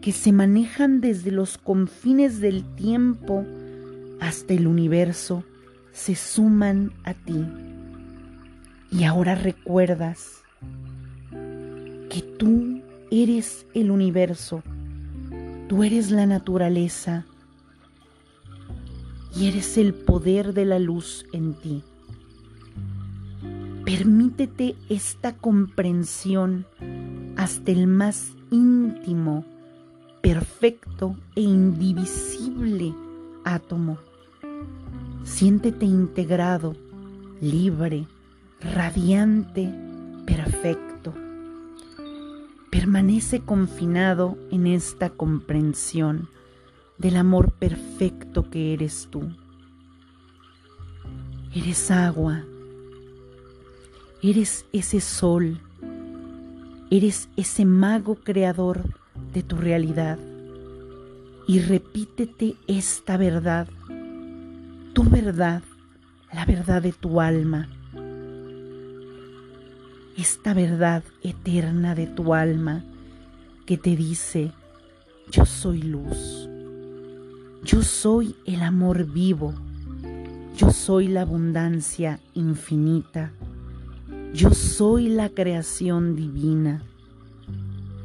[0.00, 3.44] que se manejan desde los confines del tiempo
[4.20, 5.42] hasta el universo
[5.90, 7.44] se suman a ti.
[8.92, 10.42] Y ahora recuerdas
[12.08, 14.62] que tú eres el universo,
[15.70, 17.26] tú eres la naturaleza
[19.36, 21.84] y eres el poder de la luz en ti.
[23.84, 26.66] Permítete esta comprensión
[27.36, 29.44] hasta el más íntimo,
[30.20, 32.92] perfecto e indivisible
[33.44, 33.98] átomo
[35.22, 36.74] Siéntete integrado,
[37.40, 38.08] libre,
[38.60, 39.72] radiante,
[40.26, 41.14] perfecto.
[42.70, 46.28] Permanece confinado en esta comprensión
[46.98, 49.22] del amor perfecto que eres tú.
[51.54, 52.44] Eres agua,
[54.22, 55.60] eres ese sol,
[56.90, 58.82] eres ese mago creador
[59.32, 60.18] de tu realidad.
[61.48, 63.66] Y repítete esta verdad
[64.92, 65.62] tu verdad,
[66.32, 67.68] la verdad de tu alma,
[70.16, 72.84] esta verdad eterna de tu alma
[73.66, 74.52] que te dice,
[75.30, 76.48] yo soy luz,
[77.64, 79.54] yo soy el amor vivo,
[80.56, 83.32] yo soy la abundancia infinita,
[84.34, 86.82] yo soy la creación divina,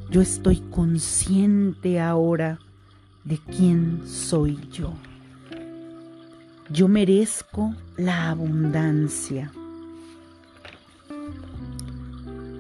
[0.10, 2.60] yo estoy consciente ahora
[3.24, 4.94] de quién soy yo.
[6.70, 9.52] Yo merezco la abundancia.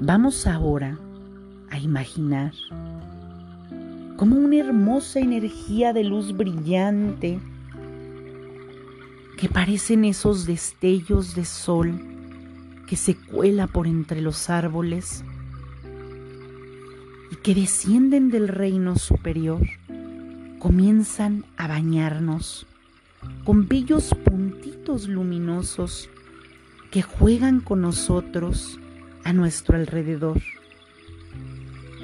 [0.02, 1.00] Vamos ahora
[1.70, 2.52] a imaginar
[4.18, 7.40] como una hermosa energía de luz brillante
[9.38, 11.98] que parecen esos destellos de sol
[12.88, 15.24] que se cuela por entre los árboles
[17.32, 19.66] y que descienden del reino superior,
[20.60, 22.68] comienzan a bañarnos
[23.46, 26.10] con bellos puntitos luminosos
[26.92, 28.78] que juegan con nosotros
[29.26, 30.42] a nuestro alrededor.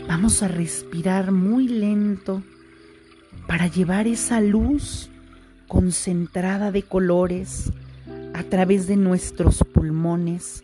[0.07, 2.43] Vamos a respirar muy lento
[3.47, 5.10] para llevar esa luz
[5.67, 7.71] concentrada de colores
[8.34, 10.63] a través de nuestros pulmones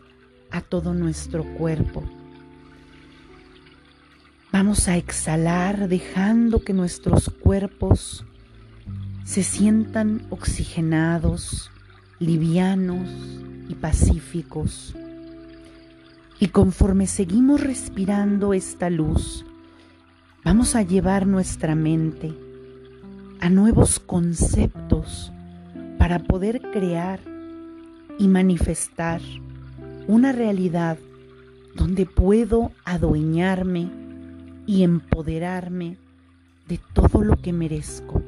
[0.52, 2.04] a todo nuestro cuerpo.
[4.52, 8.26] Vamos a exhalar dejando que nuestros cuerpos
[9.24, 11.70] se sientan oxigenados,
[12.20, 13.08] livianos
[13.70, 14.96] y pacíficos.
[16.40, 19.44] Y conforme seguimos respirando esta luz,
[20.44, 22.32] vamos a llevar nuestra mente
[23.40, 25.32] a nuevos conceptos
[25.98, 27.20] para poder crear
[28.20, 29.22] y manifestar
[30.08, 31.00] una realidad
[31.76, 33.90] donde puedo adueñarme
[34.68, 35.98] y empoderarme
[36.68, 38.22] de todo lo que merezco.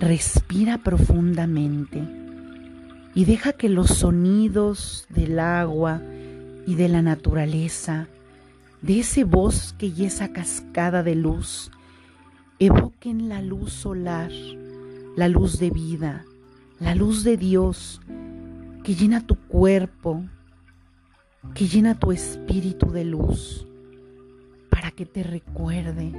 [0.00, 2.02] Respira profundamente
[3.14, 6.02] y deja que los sonidos del agua
[6.66, 8.08] y de la naturaleza,
[8.82, 11.70] de ese bosque y esa cascada de luz,
[12.58, 14.30] evoquen la luz solar,
[15.16, 16.24] la luz de vida,
[16.78, 18.00] la luz de Dios
[18.82, 20.24] que llena tu cuerpo,
[21.54, 23.66] que llena tu espíritu de luz,
[24.68, 26.12] para que te recuerde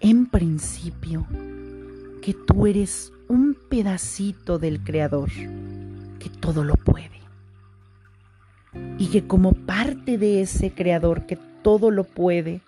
[0.00, 1.26] en principio,
[2.22, 5.30] que tú eres un pedacito del Creador,
[6.18, 7.17] que todo lo puede.
[8.98, 12.60] Y que como parte de ese Creador que todo lo puede,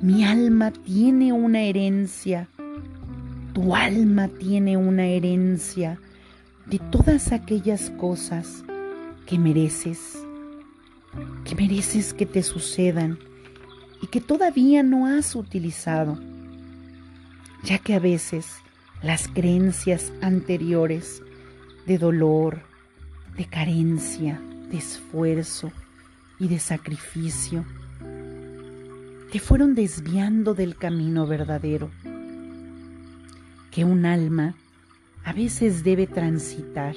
[0.00, 2.48] mi alma tiene una herencia,
[3.52, 5.98] tu alma tiene una herencia
[6.66, 8.64] de todas aquellas cosas
[9.26, 10.24] que mereces,
[11.44, 13.18] que mereces que te sucedan
[14.00, 16.18] y que todavía no has utilizado,
[17.64, 18.46] ya que a veces
[19.02, 21.22] las creencias anteriores
[21.86, 22.62] de dolor,
[23.36, 24.40] de carencia,
[24.70, 25.72] de esfuerzo
[26.38, 27.64] y de sacrificio
[29.30, 31.90] te fueron desviando del camino verdadero
[33.70, 34.54] que un alma
[35.24, 36.96] a veces debe transitar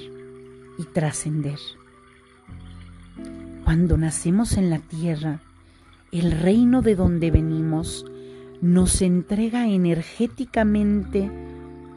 [0.79, 1.59] y trascender.
[3.63, 5.41] Cuando nacemos en la tierra,
[6.11, 8.05] el reino de donde venimos
[8.61, 11.29] nos entrega energéticamente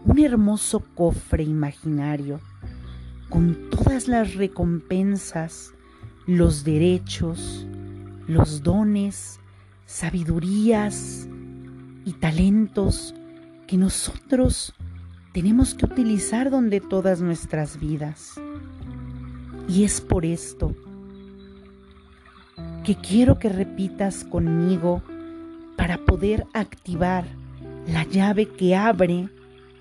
[0.05, 2.41] un hermoso cofre imaginario
[3.29, 5.73] con todas las recompensas,
[6.27, 7.67] los derechos,
[8.27, 9.41] los dones,
[9.87, 11.29] sabidurías
[12.05, 13.15] y talentos
[13.67, 14.75] que nosotros
[15.33, 18.35] tenemos que utilizar donde todas nuestras vidas.
[19.69, 20.75] Y es por esto
[22.85, 25.03] que quiero que repitas conmigo
[25.77, 27.25] para poder activar
[27.89, 29.29] la llave que abre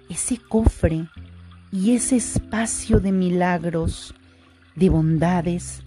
[0.10, 1.08] ese cofre
[1.76, 4.16] y ese espacio de milagros,
[4.78, 5.84] de bondades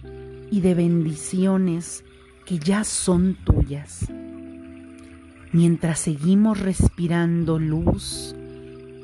[0.51, 2.03] y de bendiciones
[2.45, 4.05] que ya son tuyas.
[5.51, 8.35] Mientras seguimos respirando luz,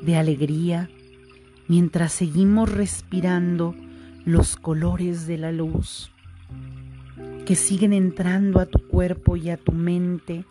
[0.04, 0.88] de alegría,
[1.66, 3.74] mientras seguimos respirando
[4.24, 6.12] los colores de la luz
[7.46, 10.44] que siguen entrando a tu cuerpo y a tu mente,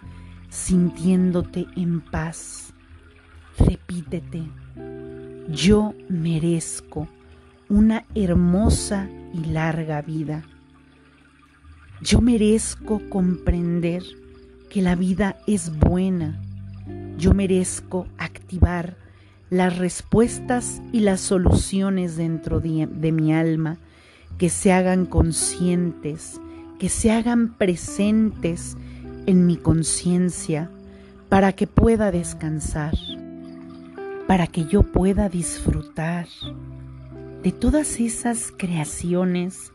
[0.49, 2.73] sintiéndote en paz.
[3.57, 4.43] Repítete,
[5.49, 7.07] yo merezco
[7.69, 10.43] una hermosa y larga vida.
[12.01, 14.03] Yo merezco comprender
[14.69, 16.41] que la vida es buena.
[17.17, 18.97] Yo merezco activar
[19.49, 23.77] las respuestas y las soluciones dentro de, mi alma
[24.37, 26.41] que se hagan conscientes,
[26.79, 28.75] que se hagan presentes
[29.27, 30.69] en mi conciencia
[31.29, 32.93] para que pueda descansar,
[34.27, 36.27] para que yo pueda disfrutar
[37.43, 39.71] de todas esas creaciones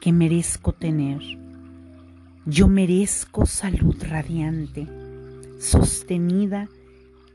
[0.00, 1.20] que merezco tener.
[2.46, 4.86] Yo merezco salud radiante,
[5.58, 6.68] sostenida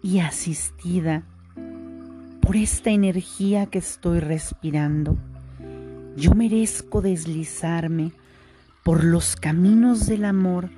[0.01, 1.24] y asistida
[2.39, 5.18] por esta energía que estoy respirando.
[6.16, 8.14] Yo merezco deslizarme
[8.84, 10.70] por los caminos del amor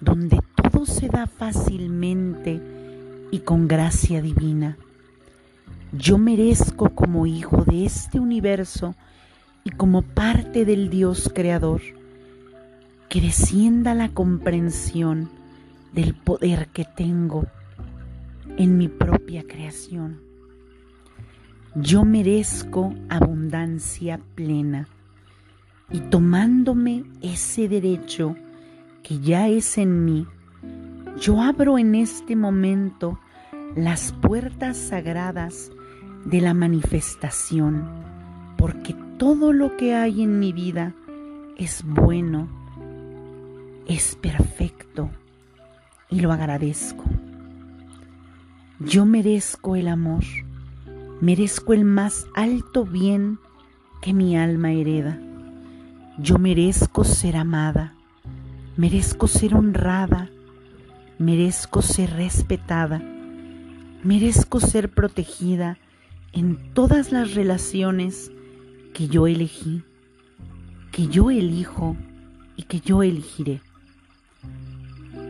[0.00, 2.60] donde todo se da fácilmente
[3.32, 4.78] y con gracia divina.
[5.92, 8.94] Yo merezco como hijo de este universo
[9.64, 11.80] y como parte del Dios creador
[13.08, 15.30] que descienda la comprensión
[15.94, 17.46] del poder que tengo
[18.58, 20.20] en mi propia creación.
[21.74, 24.88] Yo merezco abundancia plena
[25.90, 28.36] y tomándome ese derecho
[29.02, 30.26] que ya es en mí,
[31.18, 33.18] yo abro en este momento
[33.74, 35.70] las puertas sagradas
[36.24, 37.88] de la manifestación,
[38.56, 40.94] porque todo lo que hay en mi vida
[41.56, 42.48] es bueno,
[43.86, 45.10] es perfecto
[46.10, 47.04] y lo agradezco.
[48.80, 50.24] Yo merezco el amor
[51.20, 53.38] merezco el más alto bien
[54.00, 55.18] que mi alma hereda.
[56.18, 57.94] Yo merezco ser amada,
[58.76, 60.30] merezco ser honrada,
[61.18, 63.02] merezco ser respetada,
[64.04, 65.78] merezco ser protegida
[66.32, 68.30] en todas las relaciones
[68.94, 69.82] que yo elegí,
[70.92, 71.96] que yo elijo
[72.56, 73.60] y que yo elegiré.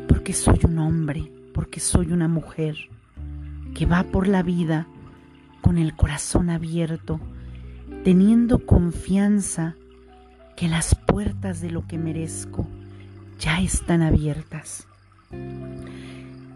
[0.09, 2.77] Porque soy un hombre, porque soy una mujer
[3.75, 4.87] que va por la vida
[5.61, 7.21] con el corazón abierto,
[8.05, 9.77] teniendo confianza
[10.57, 12.67] que las puertas de lo que merezco
[13.39, 14.87] ya están abiertas.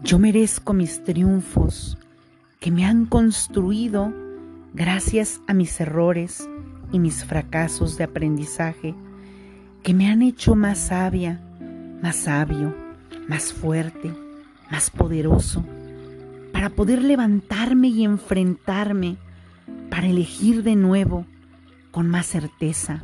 [0.03, 1.97] Yo merezco mis triunfos
[2.59, 4.13] que me han construido
[4.73, 6.49] gracias a mis errores
[6.91, 8.95] y mis fracasos de aprendizaje,
[9.83, 11.41] que me han hecho más sabia,
[12.01, 12.75] más sabio,
[13.27, 14.13] más fuerte,
[14.71, 15.63] más poderoso
[16.53, 19.17] para poder levantarme y enfrentarme,
[19.89, 21.25] para elegir de nuevo
[21.91, 23.03] con más certeza,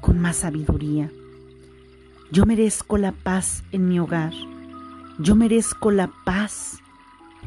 [0.00, 1.10] con más sabiduría.
[2.30, 4.32] Yo merezco la paz en mi hogar.
[5.18, 6.78] Yo merezco la paz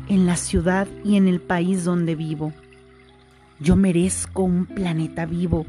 [0.10, 2.52] en la ciudad y en el país donde vivo.
[3.60, 5.66] Yo merezco un planeta vivo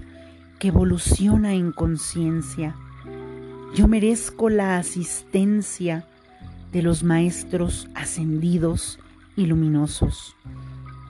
[0.59, 2.77] que evoluciona en conciencia.
[3.75, 6.05] Yo merezco la asistencia
[6.71, 8.99] de los maestros ascendidos
[9.37, 10.37] y luminosos.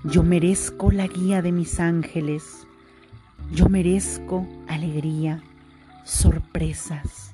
[0.05, 2.67] Yo merezco la guía de mis ángeles.
[3.53, 5.43] Yo merezco alegría,
[6.05, 7.33] sorpresas.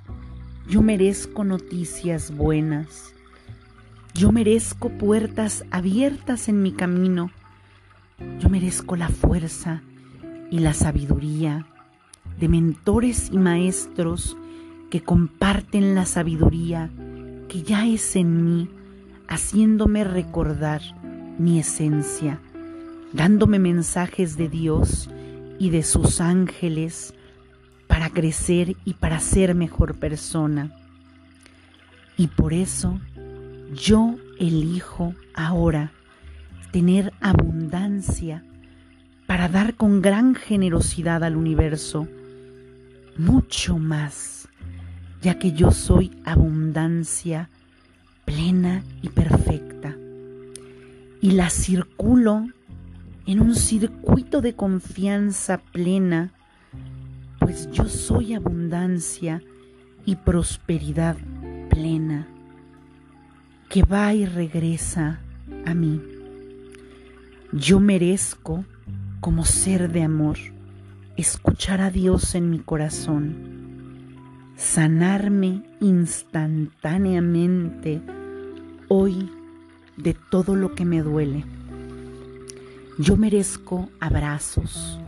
[0.69, 3.13] Yo merezco noticias buenas.
[4.15, 7.31] Yo merezco puertas abiertas en mi camino.
[8.19, 9.83] Yo merezco la fuerza
[10.51, 11.67] y la sabiduría
[12.39, 14.37] de mentores y maestros
[14.91, 16.91] que comparten la sabiduría
[17.49, 18.69] que ya es en mí,
[19.29, 20.81] haciéndome recordar
[21.39, 22.41] mi esencia,
[23.13, 25.11] dándome mensajes de Dios
[25.59, 27.15] y de sus ángeles
[27.87, 30.73] para crecer y para ser mejor persona.
[32.17, 33.01] Y por eso
[33.75, 35.93] yo elijo ahora
[36.75, 38.43] tener abundancia
[39.29, 42.09] para dar con gran generosidad al universo
[43.17, 44.49] mucho más,
[45.23, 47.49] ya que yo soy abundancia
[48.25, 49.95] plena y perfecta.
[51.21, 52.45] Y la circulo
[53.25, 56.33] en un circuito de confianza plena,
[57.39, 59.41] pues yo soy abundancia
[60.05, 61.17] y prosperidad
[61.71, 62.27] plena,
[63.69, 65.21] que va y regresa
[65.67, 66.14] a mí.
[67.57, 68.65] Yo merezco,
[69.21, 70.39] como ser de amor,
[71.17, 73.37] escuchar a Dios en mi corazón,
[74.57, 78.03] sanarme instantáneamente
[78.89, 79.31] hoy
[79.97, 81.45] de todo lo que me duele.
[82.99, 84.99] Yo merezco abrazos.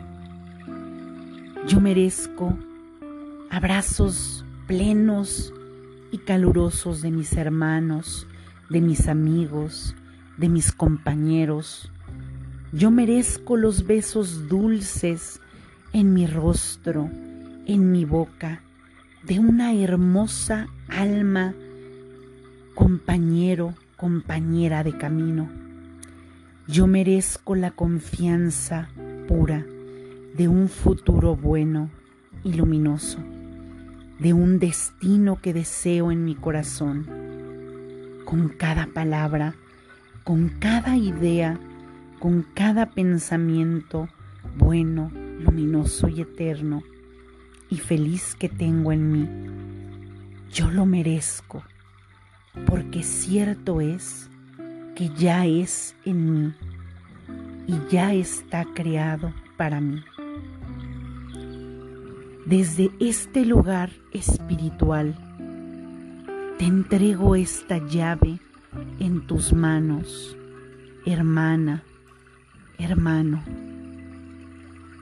[1.66, 2.56] Yo merezco
[3.50, 5.52] abrazos plenos
[6.12, 8.28] y calurosos de mis hermanos,
[8.70, 9.96] de mis amigos,
[10.36, 11.90] de mis compañeros.
[12.72, 15.40] Yo merezco los besos dulces
[15.92, 17.08] en mi rostro,
[17.64, 18.60] en mi boca,
[19.22, 21.54] de una hermosa alma,
[22.74, 25.48] compañero, compañera de camino.
[26.66, 28.88] Yo merezco la confianza
[29.28, 29.64] pura
[30.36, 31.88] de un futuro bueno
[32.42, 33.18] y luminoso,
[34.18, 37.06] de un destino que deseo en mi corazón.
[38.24, 39.54] Con cada palabra,
[40.24, 41.60] con cada idea,
[42.18, 44.08] con cada pensamiento
[44.56, 45.10] bueno,
[45.40, 46.82] luminoso y eterno
[47.68, 49.28] y feliz que tengo en mí.
[50.52, 51.62] Yo lo merezco,
[52.66, 54.30] porque cierto es
[54.94, 56.54] que ya es en mí
[57.66, 60.02] y ya está creado para mí.
[62.46, 65.14] Desde este lugar espiritual,
[66.58, 68.38] te entrego esta llave
[69.00, 70.36] en tus manos,
[71.04, 71.82] hermana,
[72.78, 73.42] hermano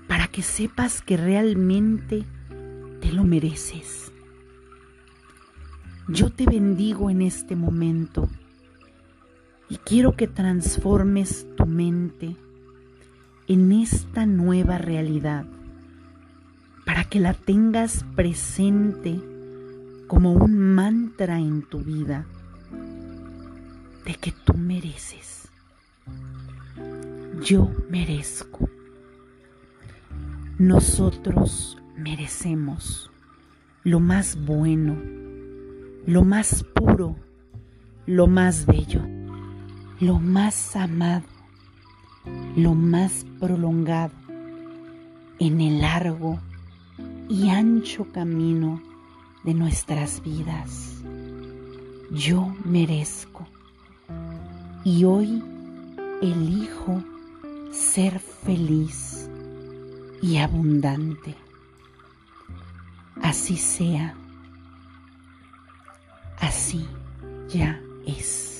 [0.08, 2.24] para que sepas que realmente
[3.00, 4.12] te lo mereces.
[6.08, 8.28] Yo te bendigo en este momento
[9.68, 12.36] y quiero que transformes tu mente
[13.48, 15.46] en esta nueva realidad
[16.84, 19.20] para que la tengas presente
[20.06, 22.26] como un mantra en tu vida
[24.04, 25.33] de que tú mereces.
[27.44, 28.70] Yo merezco.
[30.58, 33.10] Nosotros merecemos
[33.82, 34.96] lo más bueno,
[36.06, 37.16] lo más puro,
[38.06, 39.02] lo más bello,
[40.00, 41.26] lo más amado,
[42.56, 44.14] lo más prolongado
[45.38, 46.40] en el largo
[47.28, 48.80] y ancho camino
[49.42, 51.02] de nuestras vidas.
[52.10, 53.46] Yo merezco
[54.82, 55.42] y hoy
[56.22, 57.04] elijo
[57.74, 59.28] ser feliz
[60.22, 61.34] y abundante.
[63.20, 64.14] Así sea,
[66.38, 66.86] así
[67.48, 68.53] ya es.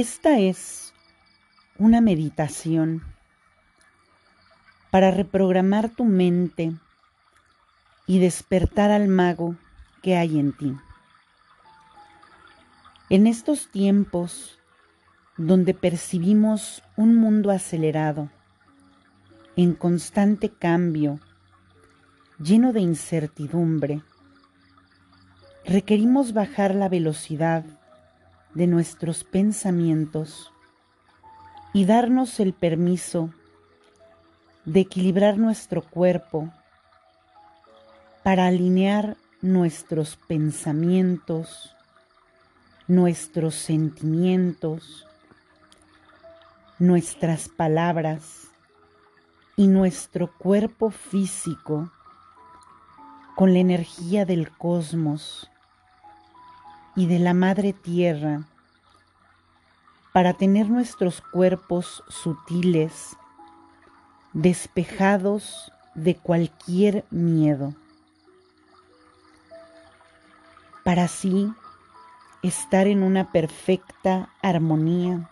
[0.00, 0.94] Esta es
[1.76, 3.02] una meditación
[4.92, 6.72] para reprogramar tu mente
[8.06, 9.56] y despertar al mago
[10.00, 10.72] que hay en ti.
[13.10, 14.60] En estos tiempos
[15.36, 18.30] donde percibimos un mundo acelerado,
[19.56, 21.18] en constante cambio,
[22.38, 24.02] lleno de incertidumbre,
[25.64, 27.77] requerimos bajar la velocidad
[28.54, 30.52] de nuestros pensamientos
[31.72, 33.30] y darnos el permiso
[34.64, 36.52] de equilibrar nuestro cuerpo
[38.22, 41.74] para alinear nuestros pensamientos,
[42.86, 45.06] nuestros sentimientos,
[46.78, 48.48] nuestras palabras
[49.56, 51.90] y nuestro cuerpo físico
[53.36, 55.50] con la energía del cosmos
[56.98, 58.42] y de la Madre Tierra
[60.12, 63.16] para tener nuestros cuerpos sutiles
[64.32, 67.76] despejados de cualquier miedo,
[70.82, 71.52] para así
[72.42, 75.30] estar en una perfecta armonía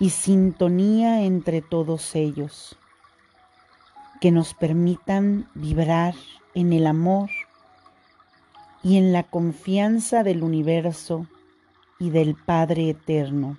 [0.00, 2.76] y sintonía entre todos ellos,
[4.20, 6.16] que nos permitan vibrar
[6.54, 7.30] en el amor
[8.82, 11.26] y en la confianza del universo
[11.98, 13.58] y del Padre Eterno.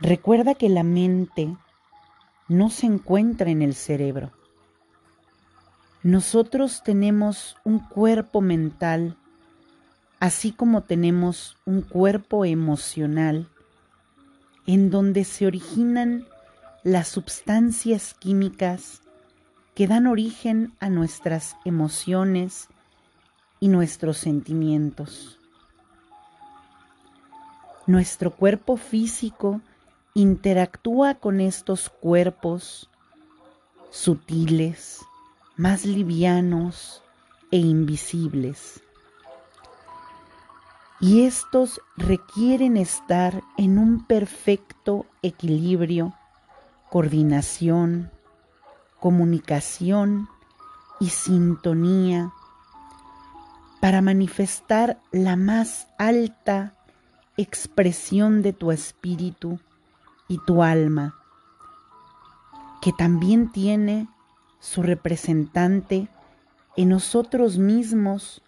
[0.00, 1.56] Recuerda que la mente
[2.48, 4.32] no se encuentra en el cerebro.
[6.02, 9.16] Nosotros tenemos un cuerpo mental,
[10.20, 13.48] así como tenemos un cuerpo emocional,
[14.66, 16.26] en donde se originan
[16.84, 19.02] las sustancias químicas
[19.78, 22.66] que dan origen a nuestras emociones
[23.60, 25.38] y nuestros sentimientos.
[27.86, 29.60] Nuestro cuerpo físico
[30.14, 32.90] interactúa con estos cuerpos
[33.90, 34.98] sutiles,
[35.56, 37.00] más livianos
[37.52, 38.82] e invisibles.
[40.98, 46.14] Y estos requieren estar en un perfecto equilibrio,
[46.90, 48.10] coordinación,
[49.00, 50.28] comunicación
[51.00, 52.32] y sintonía
[53.80, 56.74] para manifestar la más alta
[57.36, 59.60] expresión de tu espíritu
[60.26, 61.14] y tu alma,
[62.82, 64.08] que también tiene
[64.58, 66.08] su representante
[66.76, 68.42] en nosotros mismos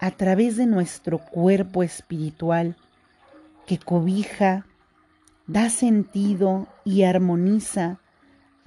[0.00, 2.76] a través de nuestro cuerpo espiritual
[3.66, 4.64] que cobija,
[5.46, 7.98] da sentido y armoniza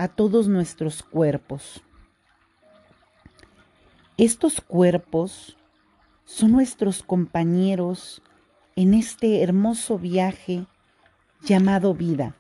[0.02, 1.80] a todos nuestros cuerpos.
[4.18, 5.56] Estos cuerpos
[6.26, 8.24] son nuestros compañeros
[8.76, 10.66] en este hermoso viaje
[11.44, 12.36] llamado vida.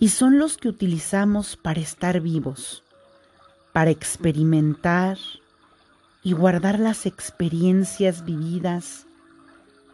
[0.00, 2.82] Y son los que utilizamos para estar vivos,
[3.72, 5.16] para experimentar
[6.24, 9.06] y guardar las experiencias vividas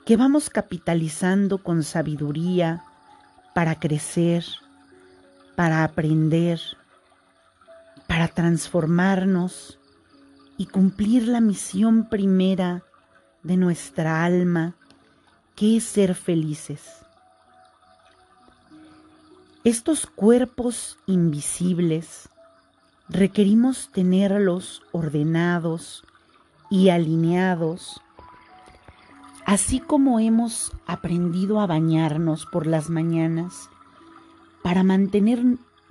[0.07, 2.85] que vamos capitalizando con sabiduría
[3.55, 4.47] para crecer,
[5.59, 6.61] para aprender,
[8.07, 9.81] para transformarnos
[10.57, 12.85] y cumplir la misión primera
[13.43, 14.77] de nuestra alma,
[15.57, 17.05] que es ser felices.
[19.65, 22.29] Estos cuerpos invisibles
[23.09, 26.05] requerimos tenerlos ordenados
[26.71, 28.01] y alineados,
[29.45, 33.71] así como hemos aprendido a bañarnos por las mañanas
[34.63, 35.43] para mantener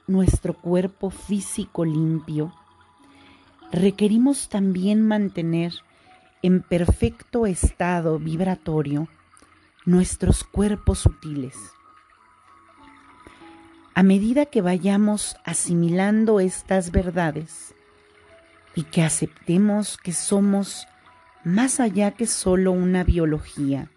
[0.08, 2.54] nuestro cuerpo físico limpio,
[3.72, 5.74] requerimos también mantener
[6.42, 9.08] en perfecto estado vibratorio
[9.86, 11.56] nuestros cuerpos sutiles.
[13.96, 17.74] A medida que vayamos asimilando estas verdades
[18.76, 20.88] y que aceptemos que somos
[21.44, 23.90] más allá que solo una biología,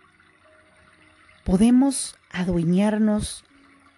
[1.44, 3.44] podemos adueñarnos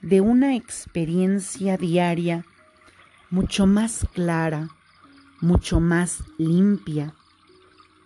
[0.03, 2.45] de una experiencia diaria
[3.31, 4.69] mucho más clara,
[5.41, 7.15] mucho más limpia,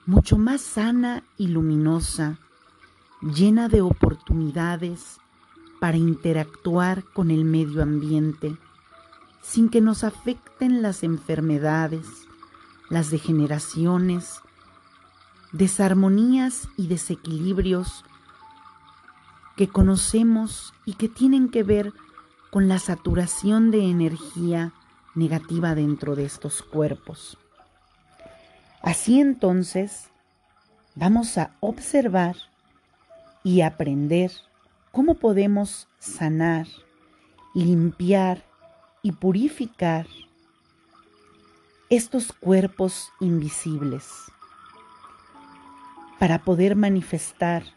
[0.05, 2.39] mucho más sana y luminosa,
[3.23, 5.19] llena de oportunidades
[5.81, 8.57] para interactuar con el medio ambiente,
[9.43, 12.07] sin que nos afecten las enfermedades,
[12.91, 14.41] las degeneraciones,
[15.53, 18.05] desarmonías y desequilibrios
[19.57, 21.93] que conocemos y que tienen que ver
[22.51, 24.73] con la saturación de energía
[25.15, 27.39] negativa dentro de estos cuerpos.
[28.83, 30.11] Así entonces,
[30.95, 32.37] vamos a observar
[33.43, 34.31] y aprender
[34.93, 36.67] cómo podemos sanar,
[37.55, 38.45] limpiar
[39.03, 40.07] y purificar
[41.89, 44.11] estos cuerpos invisibles
[46.19, 47.76] para poder manifestar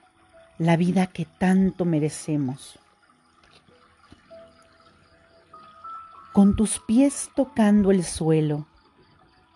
[0.60, 2.78] la vida que tanto merecemos.
[6.34, 8.68] Con tus pies tocando el suelo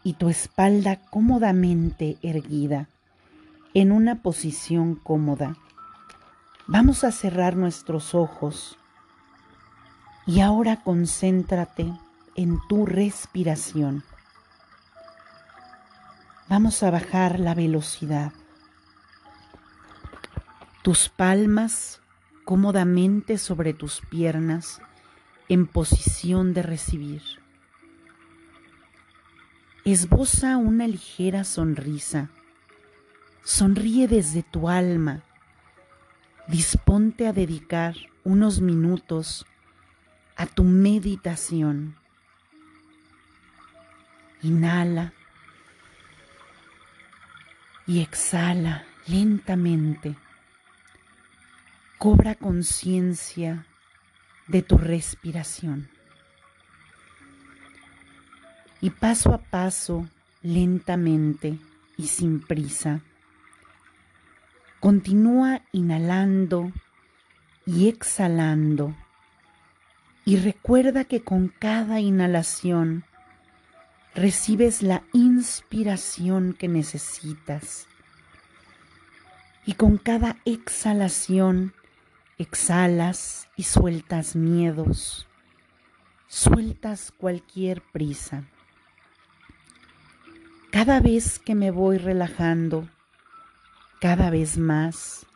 [0.03, 2.87] y tu espalda cómodamente erguida
[3.73, 5.57] en una posición cómoda,
[6.67, 8.77] vamos a cerrar nuestros ojos
[10.25, 11.91] y ahora concéntrate
[12.35, 14.03] en tu respiración.
[16.47, 18.31] Vamos a bajar la velocidad.
[20.83, 22.01] Tus palmas
[22.43, 24.81] cómodamente sobre tus piernas
[25.47, 27.21] en posición de recibir.
[29.85, 32.31] Esboza una ligera sonrisa.
[33.45, 35.23] Sonríe desde tu alma.
[36.49, 39.45] Disponte a dedicar unos minutos
[40.35, 41.95] a tu meditación.
[44.41, 45.13] Inhala
[47.87, 50.17] y exhala lentamente.
[52.03, 53.65] Cobra conciencia
[54.47, 55.87] de tu respiración.
[58.81, 60.09] Y paso a paso,
[60.41, 61.59] lentamente
[61.95, 62.99] y sin prisa,
[64.81, 66.73] continúa inhalando
[67.65, 68.93] y exhalando.
[70.25, 73.05] Y recuerda que con cada inhalación
[74.13, 77.87] recibes la inspiración que necesitas.
[79.65, 81.71] Y con cada exhalación
[82.37, 85.27] exhalas y sueltas miedos,
[86.27, 88.43] sueltas cualquier prisa.
[90.71, 92.87] Cada vez que me voy relajando,
[93.99, 95.27] cada vez más,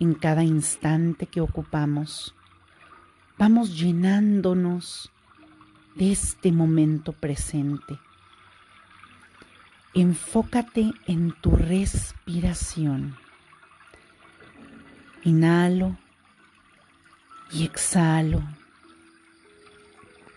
[0.00, 2.34] en cada instante que ocupamos,
[3.38, 5.12] vamos llenándonos
[5.94, 7.98] de este momento presente.
[9.94, 13.16] Enfócate en tu respiración.
[15.22, 15.96] Inhalo
[17.52, 18.42] y exhalo.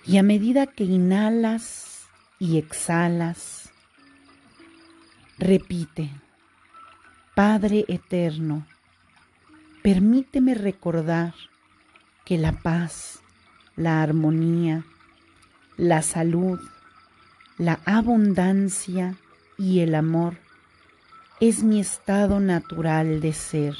[0.05, 2.07] Y a medida que inhalas
[2.37, 3.71] y exhalas,
[5.37, 6.11] repite,
[7.33, 8.65] Padre Eterno,
[9.81, 11.33] permíteme recordar
[12.23, 13.19] que la paz,
[13.75, 14.85] la armonía,
[15.77, 16.59] la salud,
[17.57, 19.15] la abundancia
[19.57, 20.37] y el amor
[21.39, 23.75] es mi estado natural de ser.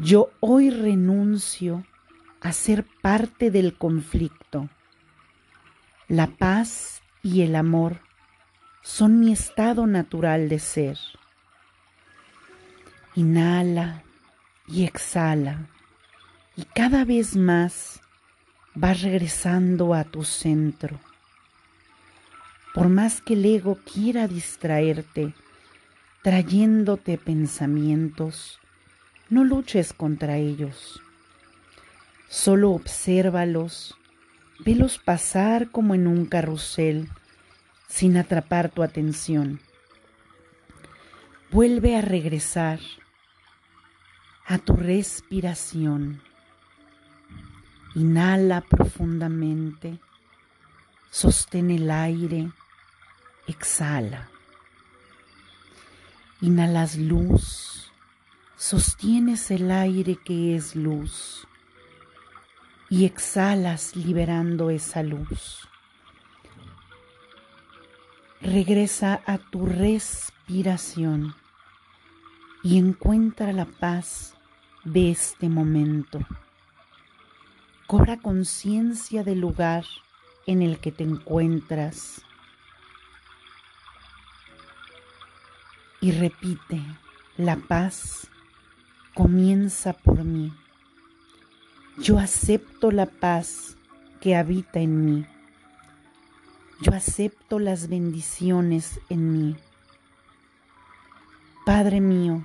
[0.00, 1.84] Yo hoy renuncio
[2.40, 4.68] a ser parte del conflicto.
[6.06, 7.98] La paz y el amor
[8.80, 10.98] son mi estado natural de ser.
[13.16, 14.04] Inhala
[14.68, 15.68] y exhala
[16.54, 18.00] y cada vez más
[18.76, 21.00] vas regresando a tu centro.
[22.72, 25.34] Por más que el ego quiera distraerte,
[26.22, 28.60] trayéndote pensamientos,
[29.30, 31.02] no luches contra ellos.
[32.28, 33.96] Solo obsérvalos,
[34.64, 37.08] velos pasar como en un carrusel,
[37.88, 39.60] sin atrapar tu atención.
[41.50, 42.80] Vuelve a regresar
[44.46, 46.22] a tu respiración.
[47.94, 49.98] Inhala profundamente,
[51.10, 52.50] sostén el aire,
[53.46, 54.28] exhala.
[56.40, 57.87] Inhalas luz,
[58.58, 61.46] sostienes el aire que es luz
[62.90, 65.68] y exhalas liberando esa luz.
[68.40, 71.36] Regresa a tu respiración
[72.64, 74.34] y encuentra la paz
[74.82, 76.18] de este momento.
[77.86, 79.84] Cobra conciencia del lugar
[80.46, 82.22] en el que te encuentras
[86.00, 86.82] y repite,
[87.36, 88.28] la paz
[89.18, 90.52] comienza por mí.
[92.00, 93.76] Yo acepto la paz
[94.20, 95.26] que habita en mí.
[96.82, 99.56] Yo acepto las bendiciones en mí.
[101.66, 102.44] Padre mío,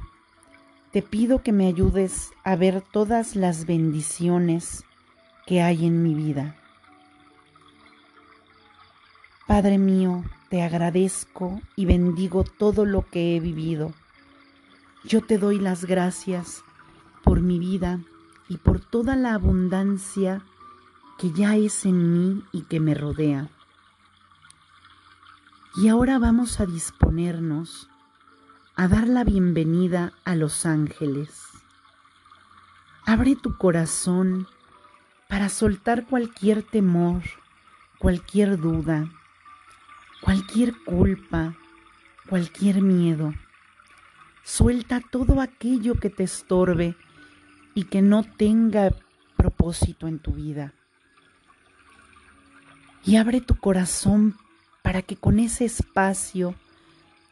[0.91, 4.83] te pido que me ayudes a ver todas las bendiciones
[5.45, 6.55] que hay en mi vida.
[9.45, 13.93] Padre mío, te agradezco y bendigo todo lo que he vivido.
[15.05, 16.63] Yo te doy las gracias
[17.23, 17.99] por mi vida
[18.47, 20.41] y por toda la abundancia
[21.17, 23.49] que ya es en mí y que me rodea.
[25.75, 27.89] Y ahora vamos a disponernos
[28.75, 31.49] a dar la bienvenida a los ángeles.
[33.05, 34.47] Abre tu corazón
[35.27, 37.23] para soltar cualquier temor,
[37.99, 39.09] cualquier duda,
[40.21, 41.55] cualquier culpa,
[42.29, 43.33] cualquier miedo.
[44.43, 46.95] Suelta todo aquello que te estorbe
[47.73, 48.93] y que no tenga
[49.37, 50.73] propósito en tu vida.
[53.05, 54.37] Y abre tu corazón
[54.81, 56.55] para que con ese espacio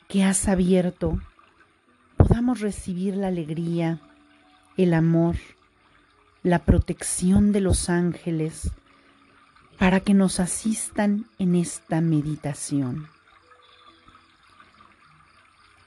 [0.07, 1.19] que has abierto
[2.17, 3.99] podamos recibir la alegría,
[4.77, 5.35] el amor,
[6.43, 8.71] la protección de los ángeles
[9.77, 13.07] para que nos asistan en esta meditación.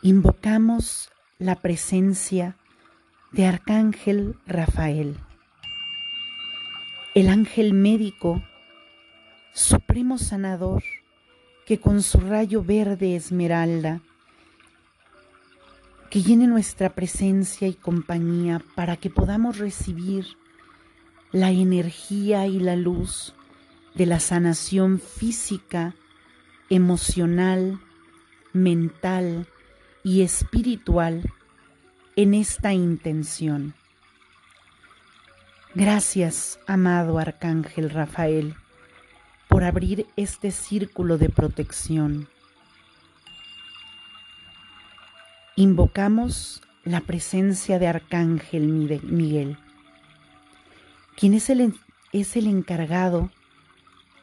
[0.02, 2.56] Invocamos la presencia
[3.32, 5.16] de Arcángel Rafael,
[7.16, 8.44] el ángel médico,
[9.52, 10.84] supremo sanador,
[11.66, 14.00] que con su rayo verde esmeralda
[16.10, 20.36] que llene nuestra presencia y compañía para que podamos recibir
[21.32, 23.34] la energía y la luz
[23.96, 25.96] de la sanación física,
[26.70, 27.80] emocional,
[28.52, 29.48] mental
[30.04, 31.32] y espiritual
[32.14, 33.74] en esta intención.
[35.74, 38.54] Gracias, amado Arcángel Rafael,
[39.48, 42.28] por abrir este círculo de protección.
[45.56, 48.68] Invocamos la presencia de Arcángel
[49.02, 49.58] Miguel
[51.16, 51.74] quien es el,
[52.12, 53.30] es el encargado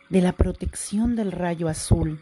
[0.10, 2.20] de la protección del rayo azul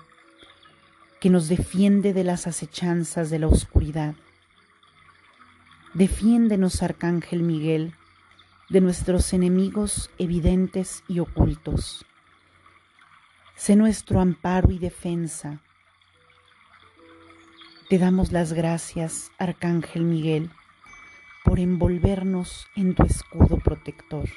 [1.20, 4.16] que nos defiende de las acechanzas de la oscuridad.
[5.94, 7.94] Defiéndenos, Arcángel Miguel,
[8.70, 12.06] de nuestros enemigos evidentes y ocultos.
[13.56, 15.62] Sé nuestro amparo y defensa.
[17.90, 20.52] Te damos las gracias, Arcángel Miguel,
[21.44, 24.30] por envolvernos en tu escudo protector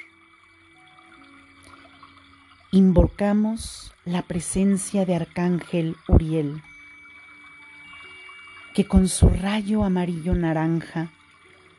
[2.75, 6.63] invocamos la presencia de Arcángel Uriel,
[8.75, 11.11] que con su rayo amarillo naranja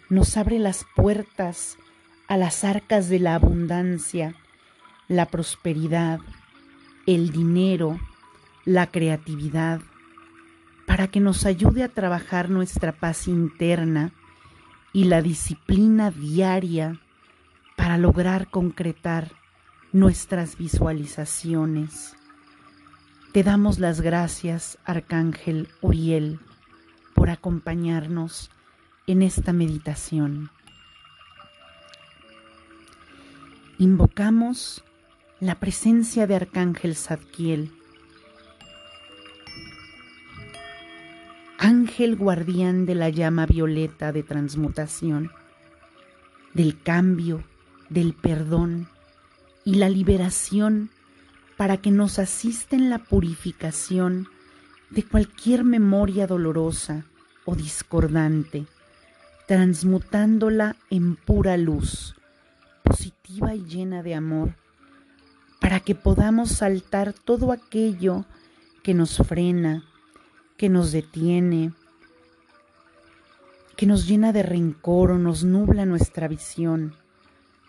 [0.10, 1.78] nos abre las puertas
[2.28, 4.36] a las arcas de la abundancia,
[5.08, 6.20] la prosperidad,
[7.08, 8.00] el dinero,
[8.66, 9.82] la creatividad,
[10.86, 14.12] para que nos ayude a trabajar nuestra paz interna
[14.94, 17.00] y la disciplina diaria
[17.76, 19.32] para lograr concretar
[19.92, 22.16] nuestras visualizaciones.
[23.32, 26.40] Te damos las gracias, Arcángel Uriel,
[27.24, 28.52] por acompañarnos
[29.08, 30.50] en esta meditación.
[33.78, 34.84] Invocamos
[35.40, 37.72] la presencia de Arcángel Zadkiel,
[41.58, 45.32] ángel guardián de la llama violeta de transmutación,
[46.54, 47.42] del cambio,
[47.88, 48.90] del perdón,
[49.64, 50.90] y la liberación
[51.56, 54.28] para que nos asista en la purificación
[54.90, 57.06] de cualquier memoria dolorosa
[57.46, 58.66] o discordante,
[59.48, 62.16] transmutándola en pura luz,
[62.84, 64.56] positiva y llena de amor,
[65.60, 68.26] para que podamos saltar todo aquello
[68.84, 69.84] que nos frena,
[70.58, 71.74] que nos detiene,
[73.76, 76.96] que nos llena de rencor o nos nubla nuestra visión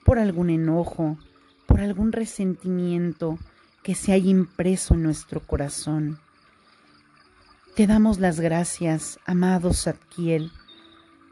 [0.04, 1.18] por algún enojo,
[1.66, 3.38] por algún resentimiento
[3.82, 6.18] que se haya impreso en nuestro corazón.
[7.74, 10.52] Te damos las gracias, amado Satkiel,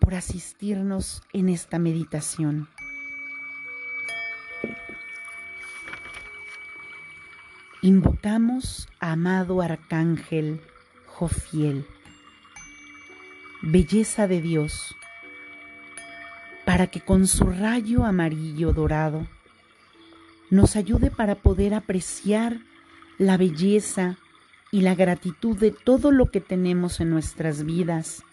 [0.01, 2.69] por asistirnos en esta meditación.
[7.81, 10.61] Invocamos a amado Arcángel
[11.07, 11.87] Jofiel,
[13.63, 14.97] belleza de Dios,
[16.65, 19.29] para que con su rayo amarillo dorado
[20.51, 22.59] nos ayude para poder apreciar
[23.17, 24.19] la belleza
[24.73, 28.25] y la gratitud de todo lo que tenemos en nuestras vidas,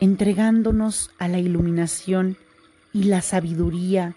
[0.00, 2.36] entregándonos a la iluminación
[2.92, 4.16] y la sabiduría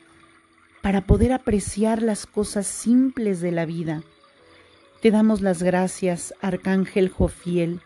[0.81, 4.01] para poder apreciar las cosas simples de la vida.
[5.03, 7.81] Te damos las gracias, Arcángel Jofiel,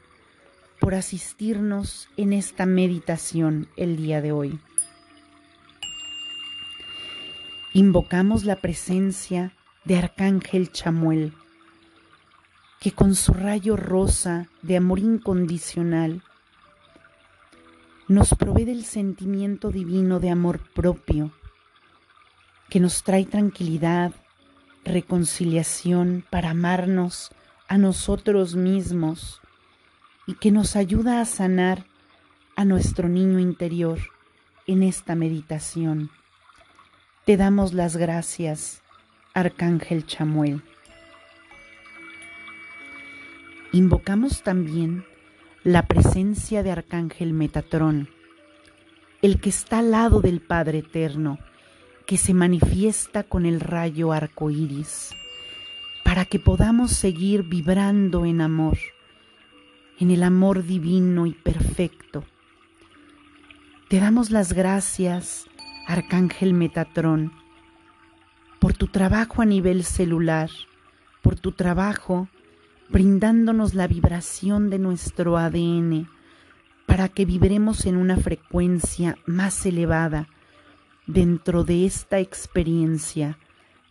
[0.79, 4.59] por asistirnos en esta meditación el día de hoy.
[7.75, 9.51] invocamos la presencia
[9.83, 11.33] de Arcángel Chamuel,
[12.86, 16.21] que con su rayo rosa de amor incondicional
[18.07, 21.31] nos provee del sentimiento divino de amor propio,
[22.69, 24.13] que nos trae tranquilidad,
[24.83, 27.31] reconciliación para amarnos
[27.67, 29.41] a nosotros mismos
[30.27, 31.88] y que nos ayuda a sanar
[32.55, 33.97] a nuestro niño interior
[34.67, 36.11] en esta meditación.
[37.25, 38.83] Te damos las gracias,
[39.33, 40.61] Arcángel Chamuel.
[43.76, 45.03] Invocamos también
[45.65, 48.07] la presencia de Arcángel Metatrón,
[49.21, 51.39] el que está al lado del Padre Eterno,
[52.05, 55.13] que se manifiesta con el rayo arco iris,
[56.05, 58.78] para que podamos seguir vibrando en amor,
[59.99, 62.23] en el amor divino y perfecto.
[63.89, 65.47] Te damos las gracias,
[65.86, 67.34] Arcángel Metatrón,
[68.61, 70.49] por tu trabajo a nivel celular,
[71.21, 72.30] por tu trabajo
[72.89, 76.09] brindándonos la vibración de nuestro ADN
[76.86, 80.27] para que vibremos en una frecuencia más elevada
[81.07, 83.38] dentro de esta experiencia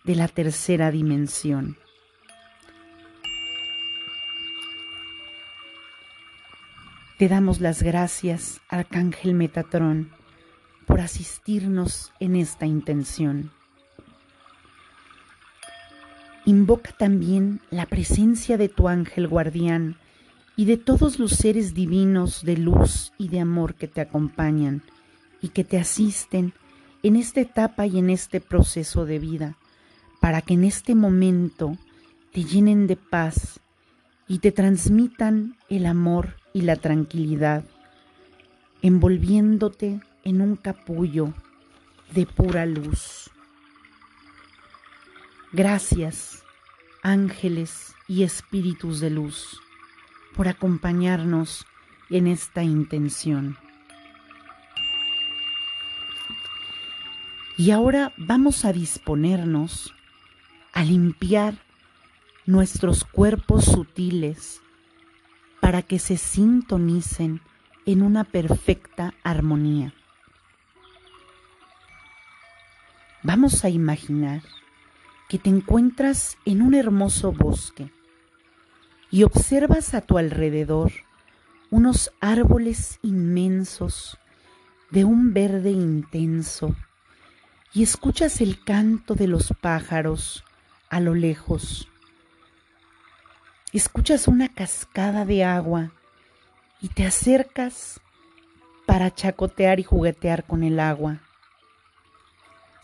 [0.05, 1.77] de la tercera dimensión.
[7.19, 10.11] Te damos las gracias, Arcángel Metatrón,
[10.85, 13.53] por asistirnos en esta intención.
[16.47, 19.97] Invoca también la presencia de tu ángel guardián
[20.57, 24.83] y de todos los seres divinos de luz y de amor que te acompañan
[25.41, 26.53] y que te asisten
[27.03, 29.57] en esta etapa y en este proceso de vida,
[30.21, 31.77] para que en este momento
[32.33, 33.61] te llenen de paz
[34.29, 37.65] y te transmitan el amor y la tranquilidad,
[38.83, 41.35] envolviéndote en un capullo
[42.15, 43.24] de pura luz.
[45.57, 46.43] Gracias,
[47.05, 49.61] ángeles y espíritus de luz,
[50.35, 51.65] por acompañarnos
[52.11, 53.57] en esta intención.
[57.57, 59.95] Y ahora vamos a disponernos
[60.73, 61.55] a limpiar
[62.47, 64.61] nuestros cuerpos sutiles
[65.61, 67.41] para que se sintonicen
[67.87, 69.95] en una perfecta armonía.
[73.23, 74.43] Vamos a imaginar
[75.29, 77.91] que te encuentras en un hermoso bosque
[79.11, 80.93] y observas a tu alrededor
[81.71, 84.19] unos árboles inmensos
[84.91, 86.77] de un verde intenso
[87.73, 90.45] y escuchas el canto de los pájaros
[90.89, 91.89] a lo lejos.
[93.73, 95.91] Escuchas una cascada de agua
[96.81, 98.01] y te acercas
[98.87, 101.24] para chacotear y juguetear con el agua.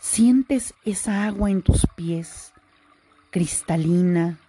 [0.01, 2.53] Sientes esa agua en tus pies,
[3.29, 4.39] cristalina,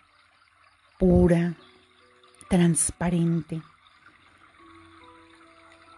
[0.98, 1.56] pura,
[2.48, 3.60] transparente.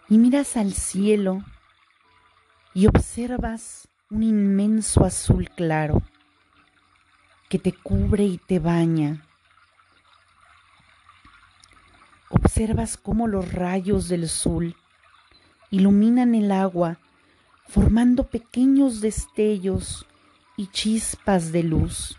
[0.09, 1.41] Y miras al cielo
[2.73, 6.03] y observas un inmenso azul claro
[7.47, 9.25] que te cubre y te baña.
[12.29, 14.75] Observas cómo los rayos del sol
[15.71, 16.99] iluminan el agua
[17.67, 20.05] formando pequeños destellos
[20.57, 22.17] y chispas de luz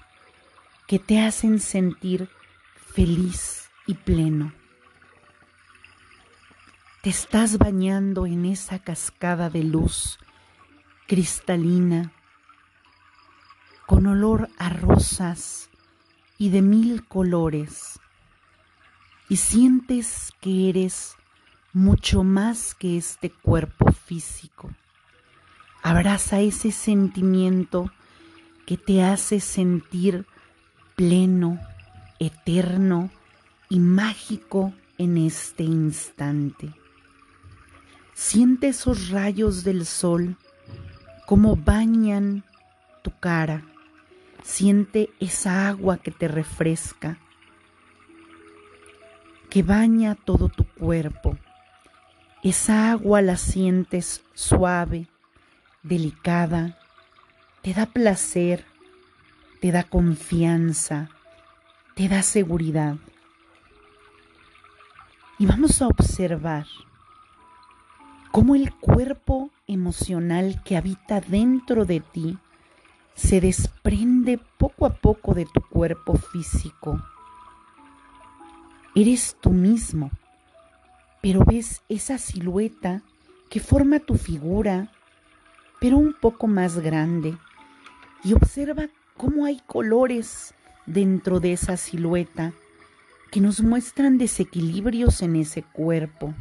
[0.87, 2.29] que te hacen sentir
[2.75, 4.53] feliz y pleno.
[7.03, 10.19] Te estás bañando en esa cascada de luz
[11.07, 12.13] cristalina,
[13.87, 15.71] con olor a rosas
[16.37, 18.01] y de mil colores,
[19.29, 21.17] y sientes que eres
[21.73, 24.71] mucho más que este cuerpo físico.
[25.89, 27.93] Abraza ese sentimiento
[28.67, 30.27] que te hace sentir
[30.97, 31.61] pleno,
[32.19, 33.09] eterno
[33.69, 36.75] y mágico en este instante.
[38.15, 40.37] Siente esos rayos del sol
[41.25, 42.43] como bañan
[43.05, 43.63] tu cara.
[44.43, 47.21] Siente esa agua que te refresca,
[49.49, 51.39] que baña todo tu cuerpo.
[52.43, 55.07] Esa agua la sientes suave,
[55.87, 56.79] delicada,
[57.63, 58.65] te da placer,
[59.61, 61.09] te da confianza,
[61.95, 62.97] te da seguridad.
[65.39, 66.67] Y vamos a observar
[68.33, 72.39] cómo el cuerpo emocional que habita dentro de ti
[73.15, 77.03] se desprende poco a poco de tu cuerpo físico.
[78.95, 80.11] Eres tú mismo,
[81.23, 83.03] pero ves esa silueta
[83.51, 84.91] que forma tu figura,
[85.95, 87.37] un poco más grande,
[88.25, 90.55] y observa cómo hay colores
[90.87, 92.53] dentro de esa silueta
[93.31, 96.35] que nos muestran desequilibrios en ese cuerpo.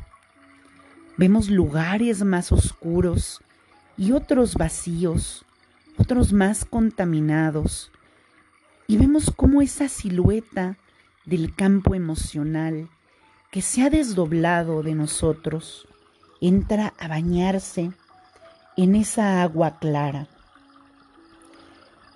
[1.17, 3.41] Vemos lugares más oscuros
[3.97, 5.45] y otros vacíos,
[5.97, 7.91] otros más contaminados,
[8.87, 10.77] y vemos cómo esa silueta
[11.25, 12.89] del campo emocional
[13.51, 15.87] que se ha desdoblado de nosotros
[16.41, 17.91] entra a bañarse
[18.77, 20.27] en esa agua clara.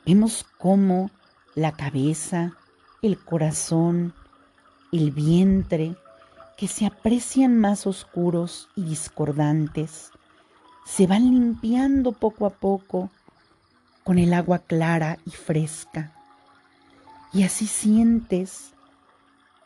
[0.06, 1.10] Vemos cómo
[1.56, 2.54] la cabeza,
[3.02, 4.14] el corazón,
[4.92, 5.96] el vientre,
[6.58, 10.12] que se aprecian más oscuros y discordantes,
[10.86, 13.10] se van limpiando poco a poco
[14.04, 16.14] con el agua clara y fresca.
[17.32, 18.74] Y así sientes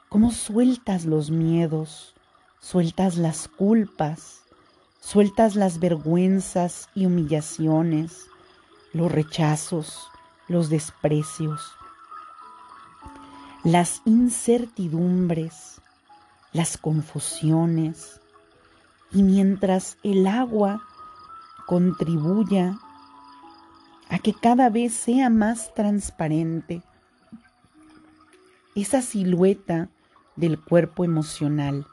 [0.09, 2.13] cómo sueltas los miedos,
[2.59, 4.42] sueltas las culpas,
[5.03, 8.27] sueltas las vergüenzas y humillaciones,
[8.93, 10.07] los rechazos,
[10.47, 11.61] los desprecios,
[13.65, 15.81] las incertidumbres,
[16.53, 18.21] las confusiones,
[19.11, 20.81] y mientras el agua
[21.67, 22.79] contribuya
[24.09, 26.81] a que cada vez sea más transparente
[28.73, 29.89] esa silueta
[30.37, 31.85] del cuerpo emocional.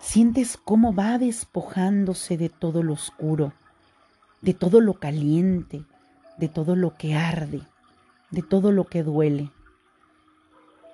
[0.00, 3.52] Sientes cómo va despojándose de todo lo oscuro,
[4.40, 5.84] de todo lo caliente,
[6.38, 7.62] de todo lo que arde,
[8.30, 9.52] de todo lo que duele.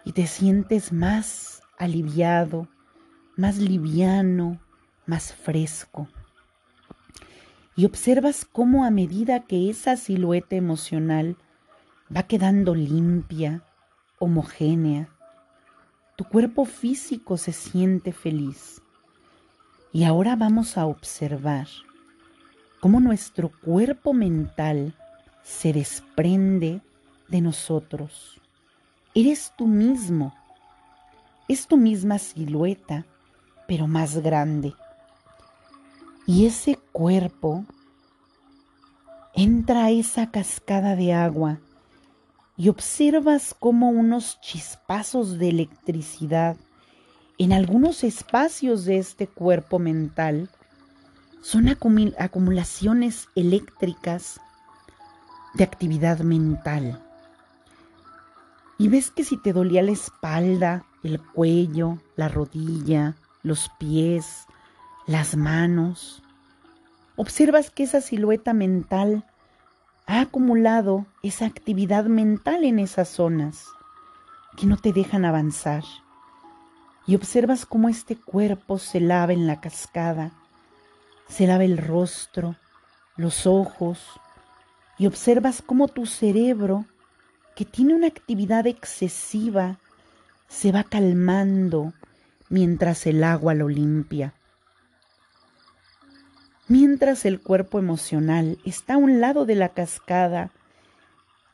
[0.05, 2.69] Y te sientes más aliviado,
[3.37, 4.61] más liviano,
[5.07, 6.09] más fresco.
[7.77, 11.37] Y observas cómo a medida que esa silueta emocional
[12.15, 13.63] va quedando limpia,
[14.19, 15.09] homogénea,
[16.17, 18.83] tu cuerpo físico se siente feliz.
[19.97, 21.69] Y ahora vamos a observar
[22.81, 24.93] cómo nuestro cuerpo mental
[25.43, 26.83] se desprende
[27.29, 28.39] de nosotros.
[29.15, 30.35] Eres tú mismo.
[31.49, 33.07] Es tu misma silueta,
[33.67, 34.75] pero más grande.
[36.27, 37.65] Y ese cuerpo
[39.33, 41.59] entra a esa cascada de agua
[42.59, 46.59] y observas como unos chispazos de electricidad
[47.39, 50.49] en algunos espacios de este cuerpo mental
[51.43, 54.41] son acumulaciones eléctricas
[55.55, 57.03] de actividad mental.
[58.79, 64.47] Y ves que si te dolía la espalda, el cuello, la rodilla, los pies,
[65.07, 66.23] las manos,
[67.17, 69.25] observas que esa silueta mental
[70.07, 73.67] ha acumulado esa actividad mental en esas zonas
[74.57, 75.85] que no te dejan avanzar.
[77.07, 80.33] Y observas cómo este cuerpo se lava en la cascada,
[81.29, 82.57] se lava el rostro,
[83.17, 84.01] los ojos,
[84.99, 86.85] y observas cómo tu cerebro,
[87.55, 89.79] que tiene una actividad excesiva,
[90.49, 91.93] se va calmando
[92.49, 94.35] mientras el agua lo limpia.
[96.69, 100.51] Mientras el cuerpo emocional está a un lado de la cascada,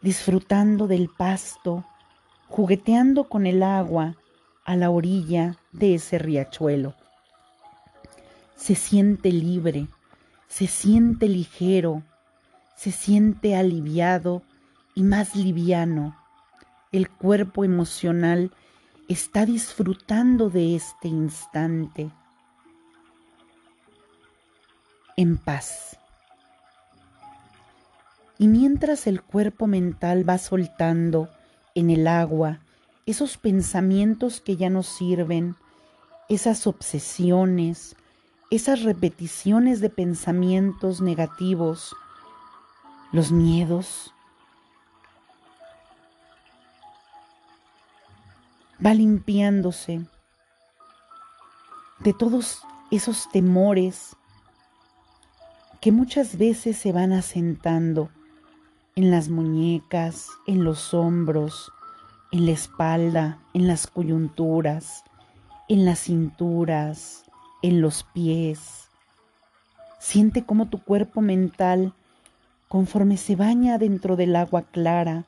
[0.00, 1.84] disfrutando del pasto,
[2.48, 4.16] jugueteando con el agua
[4.64, 6.94] a la orilla de ese riachuelo.
[8.56, 9.88] Se siente libre,
[10.48, 12.02] se siente ligero,
[12.76, 14.42] se siente aliviado
[14.94, 16.16] y más liviano.
[16.92, 18.52] El cuerpo emocional
[19.08, 22.10] está disfrutando de este instante
[25.16, 25.98] en paz.
[28.38, 31.28] Y mientras el cuerpo mental va soltando
[31.74, 32.60] en el agua
[33.06, 35.56] esos pensamientos que ya no sirven,
[36.28, 37.96] esas obsesiones,
[38.50, 41.96] esas repeticiones de pensamientos negativos,
[43.12, 44.14] los miedos.
[48.84, 50.06] Va limpiándose
[52.00, 54.16] de todos esos temores
[55.80, 58.10] que muchas veces se van asentando
[58.94, 61.72] en las muñecas, en los hombros,
[62.32, 65.04] en la espalda, en las coyunturas,
[65.68, 67.24] en las cinturas,
[67.60, 68.88] en los pies.
[70.00, 71.92] Siente cómo tu cuerpo mental
[72.68, 75.26] conforme se baña dentro del agua clara,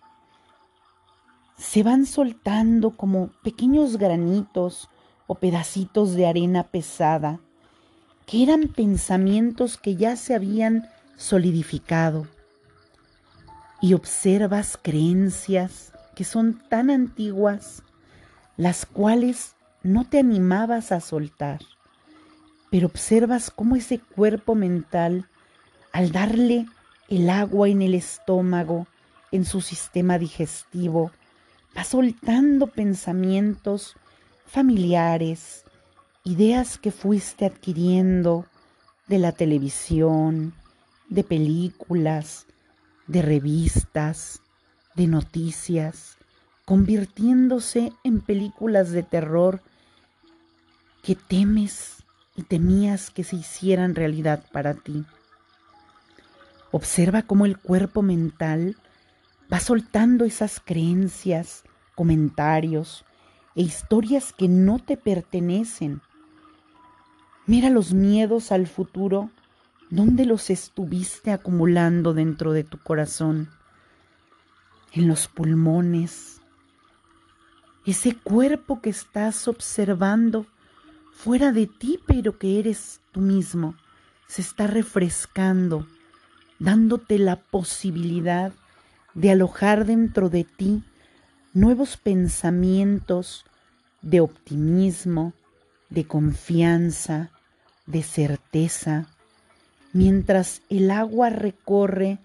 [1.58, 4.88] se van soltando como pequeños granitos
[5.26, 7.40] o pedacitos de arena pesada,
[8.26, 12.26] que eran pensamientos que ya se habían solidificado.
[13.82, 17.82] Y observas creencias que son tan antiguas,
[18.56, 21.60] las cuales no te animabas a soltar,
[22.70, 25.28] pero observas cómo ese cuerpo mental,
[25.92, 26.66] al darle
[27.08, 28.86] el agua en el estómago,
[29.30, 31.10] en su sistema digestivo,
[31.76, 33.96] va soltando pensamientos
[34.46, 35.64] familiares,
[36.22, 38.46] ideas que fuiste adquiriendo
[39.08, 40.54] de la televisión,
[41.08, 42.46] de películas,
[43.06, 44.40] de revistas,
[44.94, 46.16] de noticias,
[46.64, 49.60] convirtiéndose en películas de terror
[51.02, 52.02] que temes
[52.36, 55.04] y temías que se hicieran realidad para ti.
[56.70, 58.76] Observa cómo el cuerpo mental
[59.52, 61.62] va soltando esas creencias,
[61.94, 63.04] comentarios
[63.54, 66.00] e historias que no te pertenecen.
[67.46, 69.30] Mira los miedos al futuro,
[69.90, 73.50] ¿dónde los estuviste acumulando dentro de tu corazón?
[74.94, 76.40] En los pulmones.
[77.84, 80.46] Ese cuerpo que estás observando
[81.12, 83.74] fuera de ti, pero que eres tú mismo,
[84.28, 85.86] se está refrescando
[86.58, 88.52] dándote la posibilidad
[89.14, 90.84] de alojar dentro de ti
[91.52, 93.44] nuevos pensamientos
[94.00, 95.32] de optimismo,
[95.90, 97.30] de confianza,
[97.86, 99.06] de certeza,
[99.92, 102.18] mientras el agua recorre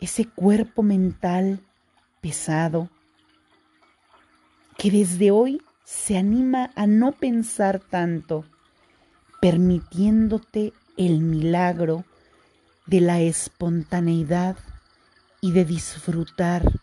[0.00, 1.60] ese cuerpo mental
[2.22, 2.88] pesado,
[4.78, 8.46] que desde hoy se anima a no pensar tanto,
[9.40, 12.04] permitiéndote el milagro
[12.86, 14.56] de la espontaneidad
[15.40, 16.80] y de disfrutar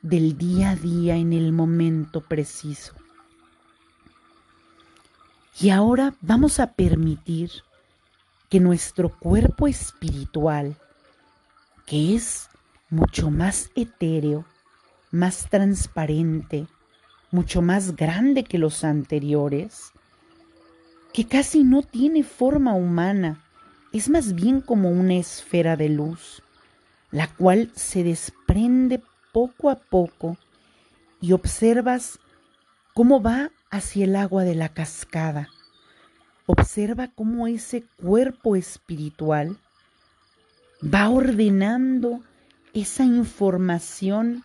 [0.00, 2.94] del día a día en el momento preciso.
[5.60, 7.50] Y ahora vamos a permitir
[8.48, 10.76] que nuestro cuerpo espiritual,
[11.86, 12.48] que es
[12.94, 14.44] mucho más etéreo,
[15.10, 16.66] más transparente,
[17.32, 19.90] mucho más grande que los anteriores,
[21.12, 23.44] que casi no tiene forma humana,
[23.92, 26.42] es más bien como una esfera de luz,
[27.10, 29.02] la cual se desprende
[29.32, 30.36] poco a poco
[31.20, 32.20] y observas
[32.92, 35.48] cómo va hacia el agua de la cascada.
[36.46, 39.56] Observa cómo ese cuerpo espiritual
[40.82, 42.20] va ordenando
[42.74, 44.44] esa información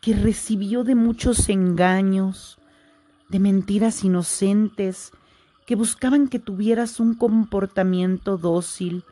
[0.00, 2.58] que recibió de muchos engaños,
[3.28, 5.10] de mentiras inocentes,
[5.66, 9.02] que buscaban que tuvieras un comportamiento dócil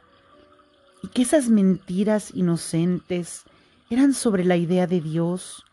[1.03, 3.43] y que esas mentiras inocentes
[3.91, 5.65] eran sobre la idea de Dios,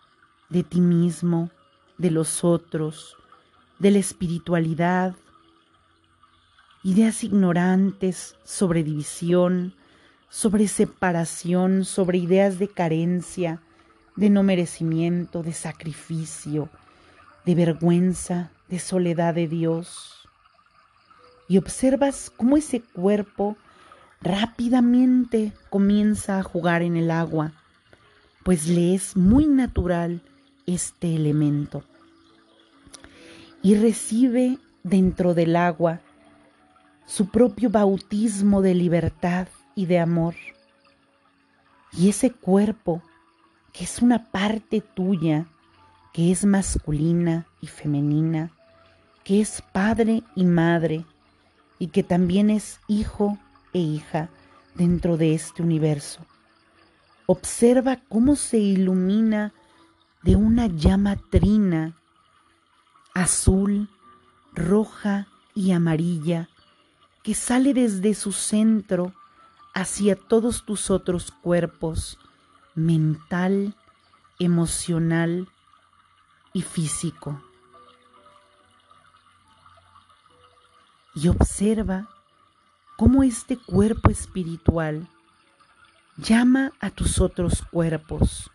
[0.50, 1.52] de ti mismo,
[2.00, 3.16] de los otros,
[3.78, 5.16] de la espiritualidad,
[6.84, 9.76] ideas ignorantes sobre división,
[10.32, 13.60] sobre separación, sobre ideas de carencia,
[14.16, 16.70] de no merecimiento, de sacrificio,
[17.46, 20.28] de vergüenza, de soledad de Dios
[21.50, 23.58] y observas cómo ese cuerpo
[24.22, 27.52] rápidamente comienza a jugar en el agua,
[28.44, 30.22] pues le es muy natural
[30.66, 31.84] este elemento.
[33.62, 36.00] Y recibe dentro del agua
[37.06, 40.36] su propio bautismo de libertad y de amor.
[41.94, 43.02] Y ese cuerpo,
[43.74, 45.46] que es una parte tuya,
[46.14, 48.52] que es masculina y femenina,
[49.24, 51.06] que es padre y madre,
[51.80, 53.38] y que también es hijo
[53.74, 54.30] e hija
[54.76, 56.26] dentro de este universo.
[57.26, 59.54] Observa cómo se ilumina
[60.24, 61.98] de una llama trina,
[63.14, 63.90] azul,
[64.54, 66.50] roja y amarilla,
[67.24, 69.14] que sale desde su centro
[69.74, 72.18] hacia todos tus otros cuerpos,
[72.76, 73.76] mental,
[74.40, 75.48] emocional
[76.54, 77.42] y físico.
[81.14, 82.08] y observa
[82.98, 85.08] cómo este cuerpo espiritual
[86.18, 88.52] llama a tus otros cuerpos,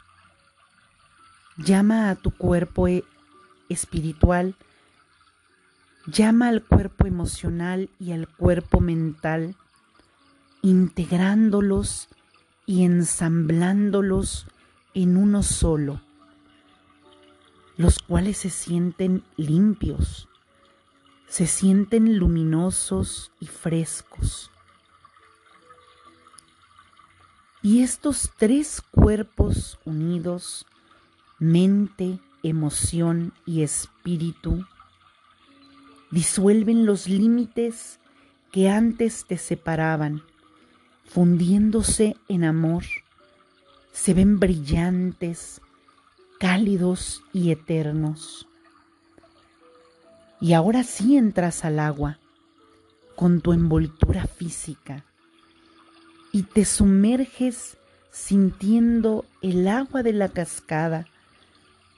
[1.56, 3.04] llama a tu cuerpo e-,
[3.68, 4.54] espiritual,
[6.06, 9.56] llama al cuerpo emocional y al cuerpo mental,
[10.66, 12.08] integrándolos
[12.66, 14.48] y ensamblándolos
[14.94, 16.00] en uno solo,
[17.76, 20.28] los cuales se sienten limpios,
[21.28, 24.50] se sienten luminosos y frescos.
[27.62, 30.66] Y estos tres cuerpos unidos,
[31.38, 34.66] mente, emoción y espíritu,
[36.10, 38.00] disuelven los límites
[38.50, 40.24] que antes te separaban,
[41.08, 42.84] fundiéndose en amor,
[43.92, 45.60] se ven brillantes,
[46.38, 48.46] cálidos y eternos.
[50.40, 52.18] Y ahora sí entras al agua
[53.16, 55.04] con tu envoltura física
[56.32, 57.78] y te sumerges
[58.10, 61.06] sintiendo el agua de la cascada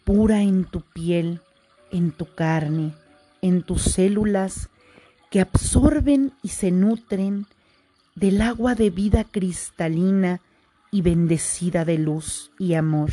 [0.04, 1.40] pura en tu piel,
[1.90, 2.94] en tu carne,
[3.42, 4.68] en tus células
[5.30, 7.46] que absorben y se nutren
[8.18, 10.40] del agua de vida cristalina
[10.90, 13.12] y bendecida de luz y amor.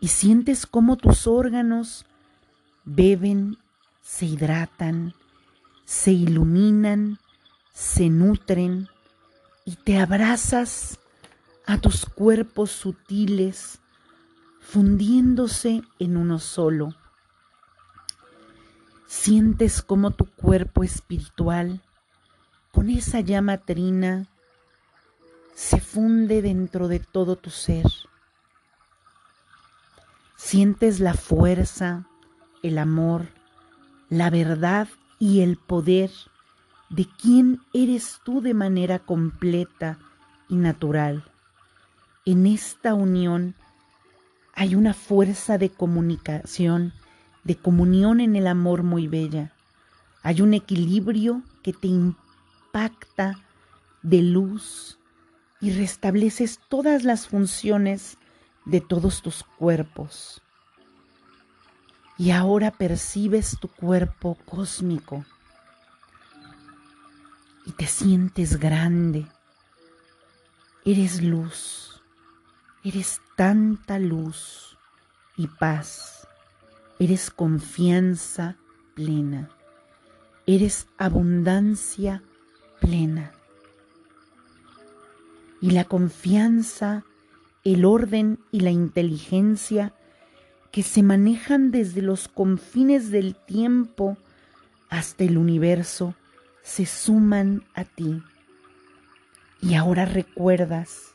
[0.00, 2.04] Y sientes cómo tus órganos
[2.84, 3.56] beben
[4.02, 5.14] se hidratan,
[5.86, 7.18] se iluminan,
[7.72, 8.88] se nutren
[9.64, 10.98] y te abrazas
[11.66, 13.78] a tus cuerpos sutiles,
[14.60, 16.94] fundiéndose en uno solo.
[19.06, 21.80] Sientes como tu cuerpo espiritual,
[22.78, 24.28] con esa llama trina,
[25.56, 27.84] se funde dentro de todo tu ser.
[30.36, 32.06] Sientes la fuerza,
[32.62, 33.30] el amor,
[34.10, 34.86] la verdad
[35.18, 36.12] y el poder
[36.88, 39.98] de quién eres tú de manera completa
[40.48, 41.24] y natural.
[42.24, 43.56] En esta unión
[44.54, 46.92] hay una fuerza de comunicación,
[47.42, 49.52] de comunión en el amor muy bella.
[50.22, 51.88] Hay un equilibrio que te
[52.68, 53.40] impacta
[54.02, 54.98] de luz
[55.60, 58.18] y restableces todas las funciones
[58.64, 60.42] de todos tus cuerpos.
[62.18, 65.24] Y ahora percibes tu cuerpo cósmico
[67.64, 69.26] y te sientes grande.
[70.84, 72.02] Eres luz,
[72.84, 74.76] eres tanta luz
[75.36, 76.26] y paz,
[76.98, 78.56] eres confianza
[78.94, 79.48] plena,
[80.46, 82.22] eres abundancia
[82.80, 83.32] plena.
[85.60, 87.04] Y la confianza,
[87.64, 89.92] el orden y la inteligencia
[90.70, 94.16] que se manejan desde los confines del tiempo
[94.90, 96.14] hasta el universo
[96.62, 98.22] se suman a ti.
[99.60, 101.12] Y ahora recuerdas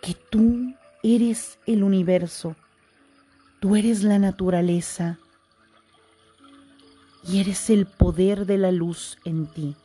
[0.00, 2.56] que tú eres el universo,
[3.58, 5.18] tú eres la naturaleza
[7.26, 9.76] y eres el poder de la luz en ti.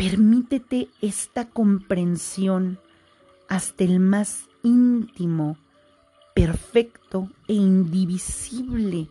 [0.00, 2.78] Permítete esta comprensión
[3.50, 5.58] hasta el más íntimo,
[6.34, 9.08] perfecto e indivisible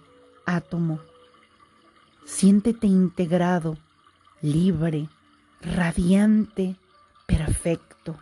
[0.48, 0.99] átomo
[2.26, 3.78] Siéntete integrado,
[4.41, 5.10] libre,
[5.61, 6.76] radiante,
[7.28, 8.18] perfecto.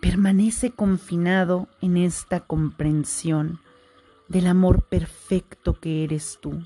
[0.00, 3.58] Permanece confinado en esta comprensión
[4.28, 6.64] del amor perfecto que eres tú.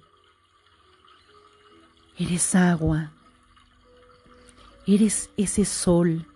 [2.19, 3.13] Eres agua,
[4.87, 6.27] eres ese sol,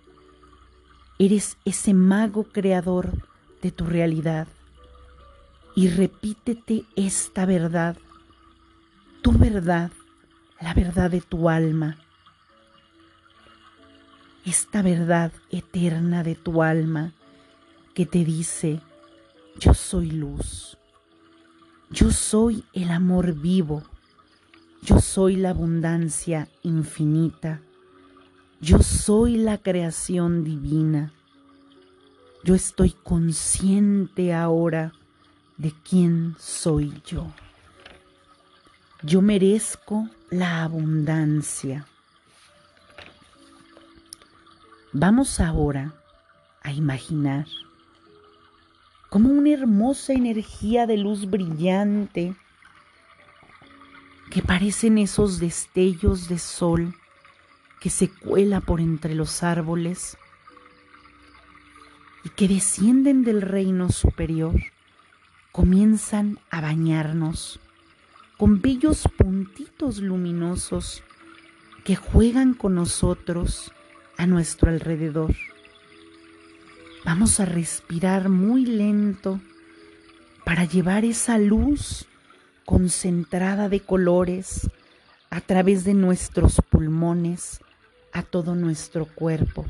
[1.19, 3.11] eres ese mago creador
[3.63, 4.47] de tu realidad.
[5.75, 7.97] Y repítete esta verdad.
[9.23, 9.91] Tu verdad,
[10.61, 11.99] la verdad de tu alma,
[14.47, 17.13] esta verdad eterna de tu alma
[17.95, 18.81] que te dice,
[19.59, 20.79] yo soy luz,
[21.91, 23.83] yo soy el amor vivo,
[24.83, 27.61] yo soy la abundancia infinita,
[28.61, 31.13] yo soy la creación divina,
[32.43, 34.93] yo estoy consciente ahora
[35.59, 37.27] de quién soy yo.
[39.03, 41.87] Yo merezco la abundancia.
[44.93, 45.95] Vamos ahora
[46.63, 47.47] a imaginar
[49.11, 52.35] como una hermosa energía de luz brillante
[54.31, 56.95] que parecen esos destellos de sol
[57.87, 60.19] que se cuela por entre los árboles
[62.25, 64.57] y que descienden del reino superior,
[65.53, 67.61] comienzan a bañarnos
[68.39, 71.05] con bellos puntitos luminosos
[71.85, 73.71] que juegan con nosotros
[74.19, 75.37] a nuestro alrededor.
[77.05, 79.41] Vamos a respirar muy lento
[80.45, 82.07] para llevar esa luz
[82.65, 84.69] concentrada de colores
[85.31, 87.61] a través de nuestros pulmones
[88.17, 89.67] a todo nuestro cuerpo.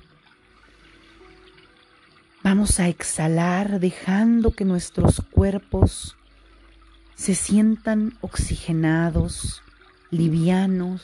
[2.44, 6.16] Vamos a exhalar dejando que nuestros cuerpos
[7.16, 9.62] se sientan oxigenados,
[10.12, 11.02] livianos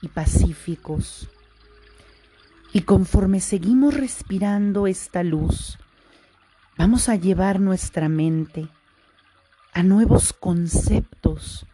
[0.00, 1.28] y pacíficos.
[2.72, 5.78] Y conforme seguimos respirando esta luz,
[6.78, 8.66] vamos a llevar nuestra mente
[9.74, 11.66] a nuevos conceptos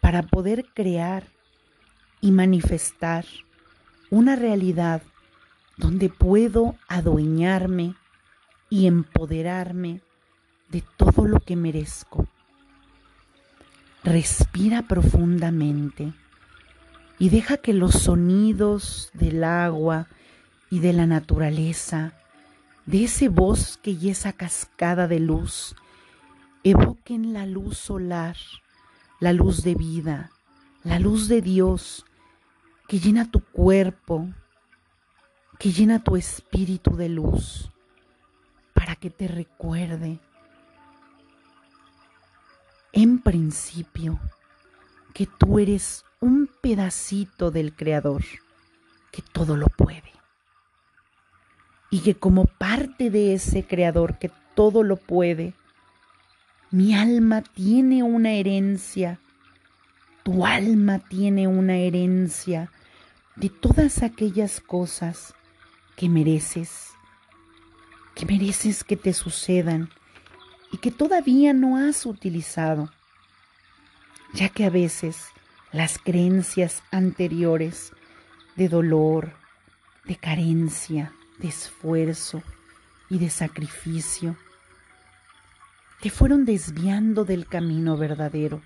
[0.00, 1.28] para poder crear
[2.20, 3.24] y manifestar
[4.10, 5.02] una realidad
[5.76, 7.94] donde puedo adueñarme
[8.70, 10.00] y empoderarme
[10.70, 12.26] de todo lo que merezco.
[14.04, 16.12] Respira profundamente
[17.18, 20.06] y deja que los sonidos del agua
[20.70, 22.12] y de la naturaleza,
[22.86, 25.74] de ese bosque y esa cascada de luz,
[26.64, 28.36] evoquen la luz solar,
[29.20, 30.30] la luz de vida,
[30.84, 32.04] la luz de Dios
[32.88, 34.26] que llena tu cuerpo,
[35.58, 37.70] que llena tu espíritu de luz,
[38.72, 40.18] para que te recuerde
[42.92, 44.18] en principio
[45.12, 48.24] que tú eres un pedacito del Creador,
[49.12, 50.12] que todo lo puede.
[51.90, 55.52] Y que como parte de ese Creador que todo lo puede,
[56.70, 59.20] mi alma tiene una herencia,
[60.22, 62.70] tu alma tiene una herencia
[63.38, 65.32] de todas aquellas cosas
[65.94, 66.88] que mereces,
[68.16, 69.90] que mereces que te sucedan
[70.72, 72.90] y que todavía no has utilizado,
[74.34, 75.26] ya que a veces
[75.70, 77.92] las creencias anteriores
[78.56, 79.34] de dolor,
[80.04, 82.42] de carencia, de esfuerzo
[83.08, 84.36] y de sacrificio
[86.00, 88.62] te fueron desviando del camino verdadero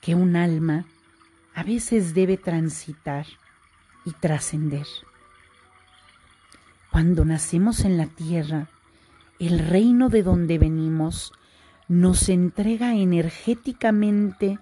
[0.00, 0.86] que un alma
[1.58, 3.26] a veces debe transitar
[4.04, 4.86] y trascender.
[6.92, 8.68] Cuando nacemos en la tierra,
[9.40, 11.32] el reino de donde venimos
[11.88, 14.60] nos entrega energéticamente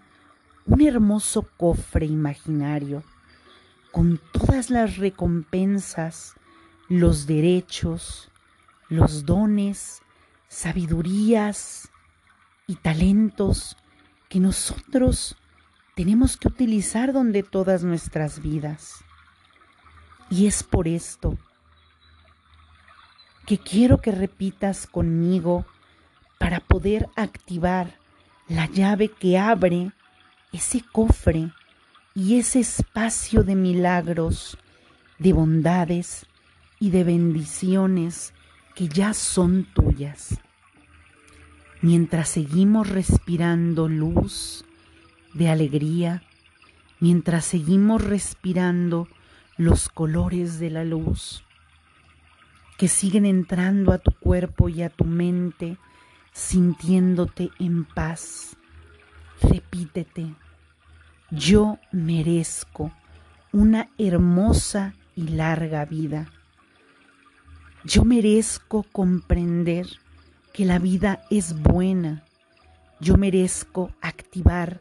[0.64, 3.04] un hermoso cofre imaginario
[3.92, 6.32] con todas las recompensas,
[6.88, 8.30] los derechos,
[8.88, 10.00] los dones,
[10.48, 11.90] sabidurías
[12.66, 13.76] y talentos
[14.30, 15.36] que nosotros
[15.96, 19.02] tenemos que utilizar donde todas nuestras vidas.
[20.28, 21.38] Y es por esto
[23.46, 25.64] que quiero que repitas conmigo
[26.38, 27.98] para poder activar
[28.46, 29.90] la llave que abre
[30.52, 31.50] ese cofre
[32.14, 34.58] y ese espacio de milagros,
[35.18, 36.26] de bondades
[36.78, 38.34] y de bendiciones
[38.74, 40.40] que ya son tuyas.
[41.80, 44.66] Mientras seguimos respirando luz
[45.36, 46.22] de alegría,
[47.00, 49.08] mientras seguimos respirando
[49.56, 51.44] los colores de la luz,
[52.78, 55.78] que siguen entrando a tu cuerpo y a tu mente,
[56.32, 58.56] sintiéndote en paz.
[59.42, 60.34] Repítete,
[61.30, 62.92] yo merezco
[63.52, 66.30] una hermosa y larga vida.
[67.84, 69.86] Yo merezco comprender
[70.52, 72.24] que la vida es buena.
[73.00, 74.80] Yo merezco activar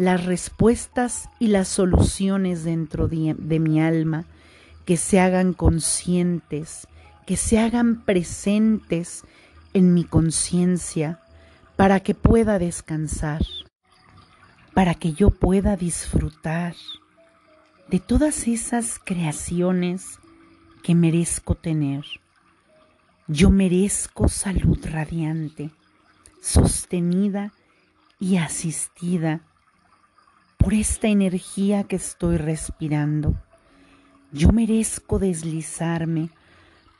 [0.00, 4.24] las respuestas y las soluciones dentro de, mi alma
[4.86, 6.88] que se hagan conscientes
[7.26, 9.24] que se hagan presentes
[9.74, 11.20] en mi conciencia
[11.76, 13.42] para que pueda descansar,
[14.72, 16.74] para que yo pueda disfrutar
[17.88, 20.18] de todas esas creaciones
[20.82, 22.06] que merezco tener.
[23.28, 25.70] Yo merezco salud radiante,
[26.40, 27.52] sostenida
[28.18, 29.42] y asistida
[30.60, 33.34] por esta energía que estoy respirando.
[34.30, 36.28] Yo merezco deslizarme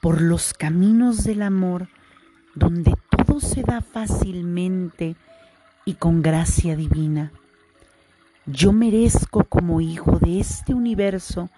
[0.01, 1.89] por los caminos del amor,
[2.55, 5.15] donde todo se da fácilmente
[5.85, 7.32] y con gracia divina.
[8.47, 11.51] Yo merezco como hijo de este universo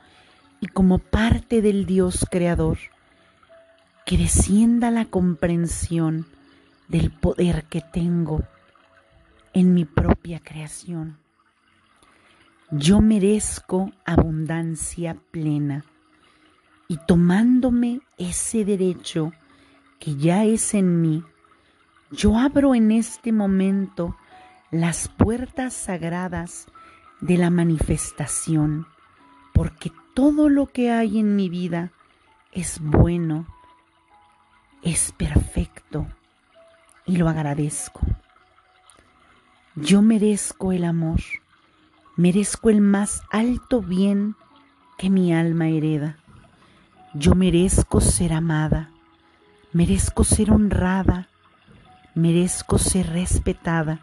[0.61, 2.79] y como parte del Dios creador
[4.05, 6.27] que descienda la comprensión
[6.89, 8.43] del poder que tengo
[9.53, 11.23] en mi propia creación.
[12.74, 15.85] Yo merezco abundancia plena
[16.89, 19.35] y tomándome ese derecho
[20.01, 21.23] que ya es en mí,
[22.11, 24.16] yo abro en este momento
[24.70, 26.66] las puertas sagradas
[27.20, 28.86] de la manifestación,
[29.53, 31.93] porque todo lo que hay en mi vida
[32.53, 33.47] es bueno,
[34.81, 36.07] es perfecto
[37.05, 38.01] y lo agradezco.
[39.74, 41.20] Yo merezco el amor,
[42.16, 44.36] merezco el más alto bien
[44.98, 46.18] que mi alma hereda.
[47.14, 48.90] Yo merezco ser amada,
[49.72, 51.28] merezco ser honrada,
[52.14, 54.01] merezco ser respetada,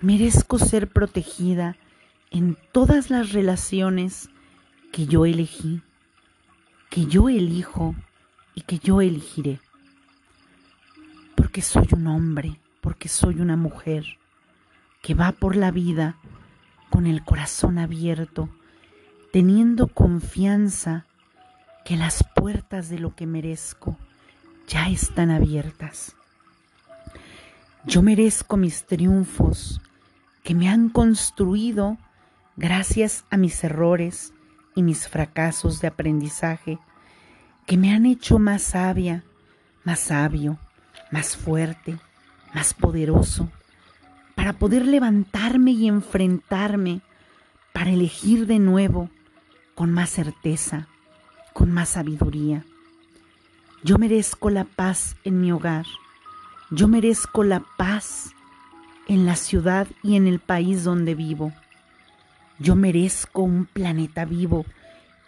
[0.00, 1.76] merezco ser protegida
[2.30, 4.28] en todas las relaciones
[4.92, 5.82] que yo elegí,
[6.90, 7.94] que yo elijo
[8.54, 9.60] y que yo elegiré.
[11.36, 14.04] Porque soy un hombre, porque soy una mujer
[15.02, 16.16] que va por la vida
[16.94, 18.48] con el corazón abierto,
[19.32, 21.06] teniendo confianza
[21.84, 23.98] que las puertas de lo que merezco
[24.68, 26.14] ya están abiertas.
[27.84, 29.80] Yo merezco mis triunfos
[30.44, 31.98] que me han construido
[32.54, 34.32] gracias a mis errores
[34.76, 36.78] y mis fracasos de aprendizaje,
[37.66, 39.24] que me han hecho más sabia,
[39.82, 40.58] más sabio,
[41.10, 41.98] más fuerte,
[42.54, 43.50] más poderoso,
[44.34, 47.00] para poder levantarme y enfrentarme,
[47.72, 49.10] para elegir de nuevo
[49.74, 50.88] con más certeza,
[51.52, 52.64] con más sabiduría.
[53.82, 55.86] Yo merezco la paz en mi hogar.
[56.70, 58.30] Yo merezco la paz
[59.08, 61.52] en la ciudad y en el país donde vivo.
[62.58, 64.64] Yo merezco un planeta vivo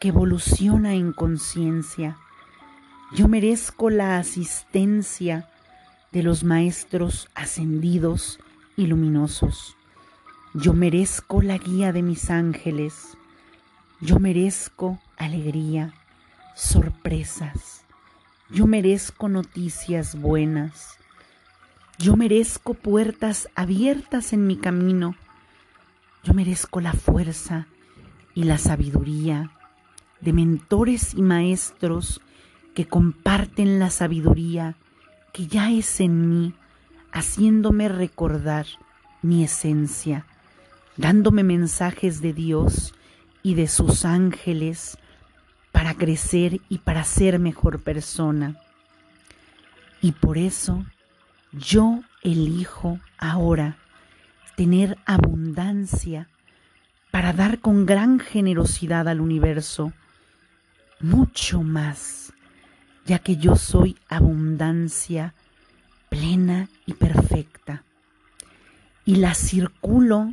[0.00, 2.16] que evoluciona en conciencia.
[3.14, 5.48] Yo merezco la asistencia
[6.12, 8.38] de los maestros ascendidos
[8.76, 9.76] y luminosos.
[10.54, 13.16] Yo merezco la guía de mis ángeles.
[14.00, 15.94] Yo merezco alegría,
[16.54, 17.84] sorpresas.
[18.50, 20.98] Yo merezco noticias buenas.
[21.98, 25.16] Yo merezco puertas abiertas en mi camino.
[26.22, 27.66] Yo merezco la fuerza
[28.34, 29.50] y la sabiduría
[30.20, 32.20] de mentores y maestros
[32.74, 34.76] que comparten la sabiduría
[35.32, 36.54] que ya es en mí,
[37.16, 38.66] haciéndome recordar
[39.22, 40.26] mi esencia,
[40.98, 42.92] dándome mensajes de Dios
[43.42, 44.98] y de sus ángeles
[45.72, 48.60] para crecer y para ser mejor persona.
[50.02, 50.84] Y por eso
[51.52, 53.78] yo elijo ahora
[54.54, 56.28] tener abundancia
[57.10, 59.94] para dar con gran generosidad al universo
[61.00, 62.34] mucho más,
[63.06, 65.32] ya que yo soy abundancia
[66.16, 67.84] plena y perfecta.
[69.04, 70.30] Y la circulo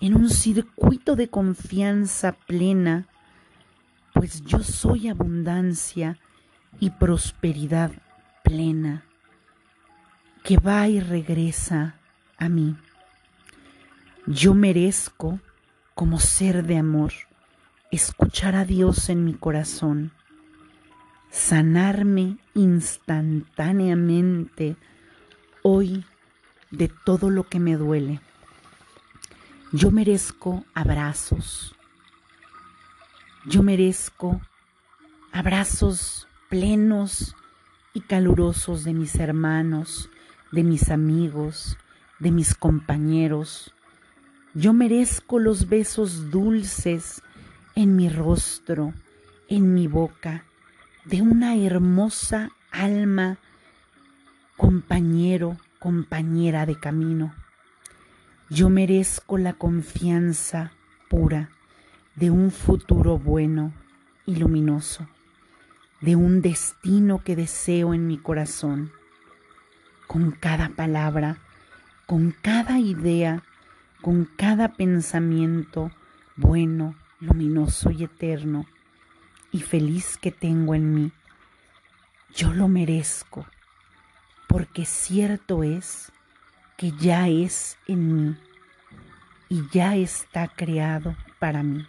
[0.00, 3.06] en un circuito de confianza plena,
[4.12, 6.18] pues yo soy abundancia
[6.80, 7.92] y prosperidad
[8.42, 9.04] plena,
[10.42, 11.94] que va y regresa
[12.36, 12.76] a mí.
[14.26, 15.38] Yo merezco,
[15.94, 17.12] como ser de amor,
[17.92, 20.10] escuchar a Dios en mi corazón,
[21.30, 24.74] sanarme instantáneamente
[25.68, 26.04] hoy
[26.70, 28.20] de todo lo que me duele.
[29.72, 31.74] Yo merezco abrazos.
[33.46, 34.40] Yo merezco
[35.32, 37.34] abrazos plenos
[37.94, 40.08] y calurosos de mis hermanos,
[40.52, 41.76] de mis amigos,
[42.20, 43.74] de mis compañeros.
[44.54, 47.22] Yo merezco los besos dulces
[47.74, 48.94] en mi rostro,
[49.48, 50.44] en mi boca,
[51.06, 53.38] de una hermosa alma,
[54.56, 57.34] compañero, compañera de camino.
[58.48, 60.72] Yo merezco la confianza
[61.08, 61.50] pura
[62.14, 63.72] de un futuro bueno
[64.24, 65.06] y luminoso,
[66.00, 68.92] de un destino que deseo en mi corazón.
[70.06, 71.38] Con cada palabra,
[72.06, 73.42] con cada idea,
[74.00, 75.90] con cada pensamiento
[76.36, 78.66] bueno, luminoso y eterno
[79.50, 81.12] y feliz que tengo en mí.
[82.34, 83.46] Yo lo merezco,
[84.56, 86.10] porque cierto es
[86.78, 88.36] que ya es en mí
[89.50, 91.86] y ya está creado para mí.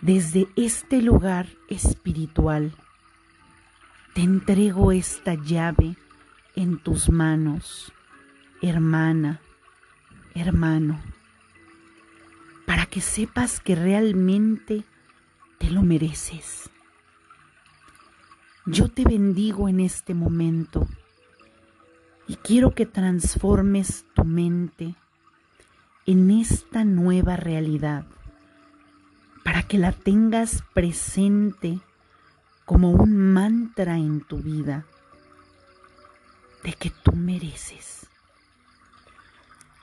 [0.00, 2.72] Desde este lugar espiritual,
[4.14, 5.96] te entrego esta llave
[6.54, 7.92] en tus manos,
[8.62, 9.40] hermana,
[10.36, 11.00] hermano
[12.66, 14.84] para que sepas que realmente
[15.58, 16.70] te lo mereces.
[18.72, 20.86] Yo te bendigo en este momento
[22.28, 24.94] y quiero que transformes tu mente
[26.06, 28.04] en esta nueva realidad
[29.42, 31.80] para que la tengas presente
[32.64, 34.86] como un mantra en tu vida
[36.62, 38.06] de que tú mereces.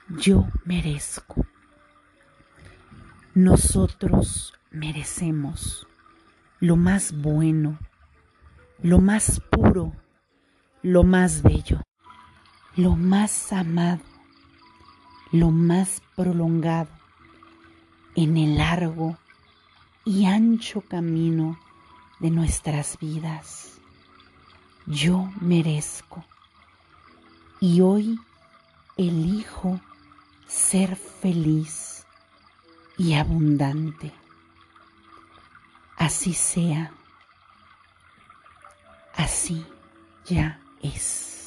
[0.08, 1.44] Yo merezco.
[3.34, 5.86] Nosotros merecemos
[6.58, 7.78] lo más bueno,
[8.82, 9.92] lo más puro,
[10.82, 11.82] lo más bello,
[12.76, 14.02] lo más amado,
[15.32, 16.90] lo más prolongado
[18.14, 19.18] en el largo
[20.04, 21.58] y ancho camino
[22.20, 23.80] de nuestras vidas.
[24.86, 26.24] Yo merezco
[27.60, 28.18] y hoy
[28.96, 29.80] elijo
[30.46, 32.06] ser feliz
[32.96, 34.12] y abundante.
[35.96, 36.92] Así sea,
[39.18, 39.66] así
[40.26, 41.37] ya es.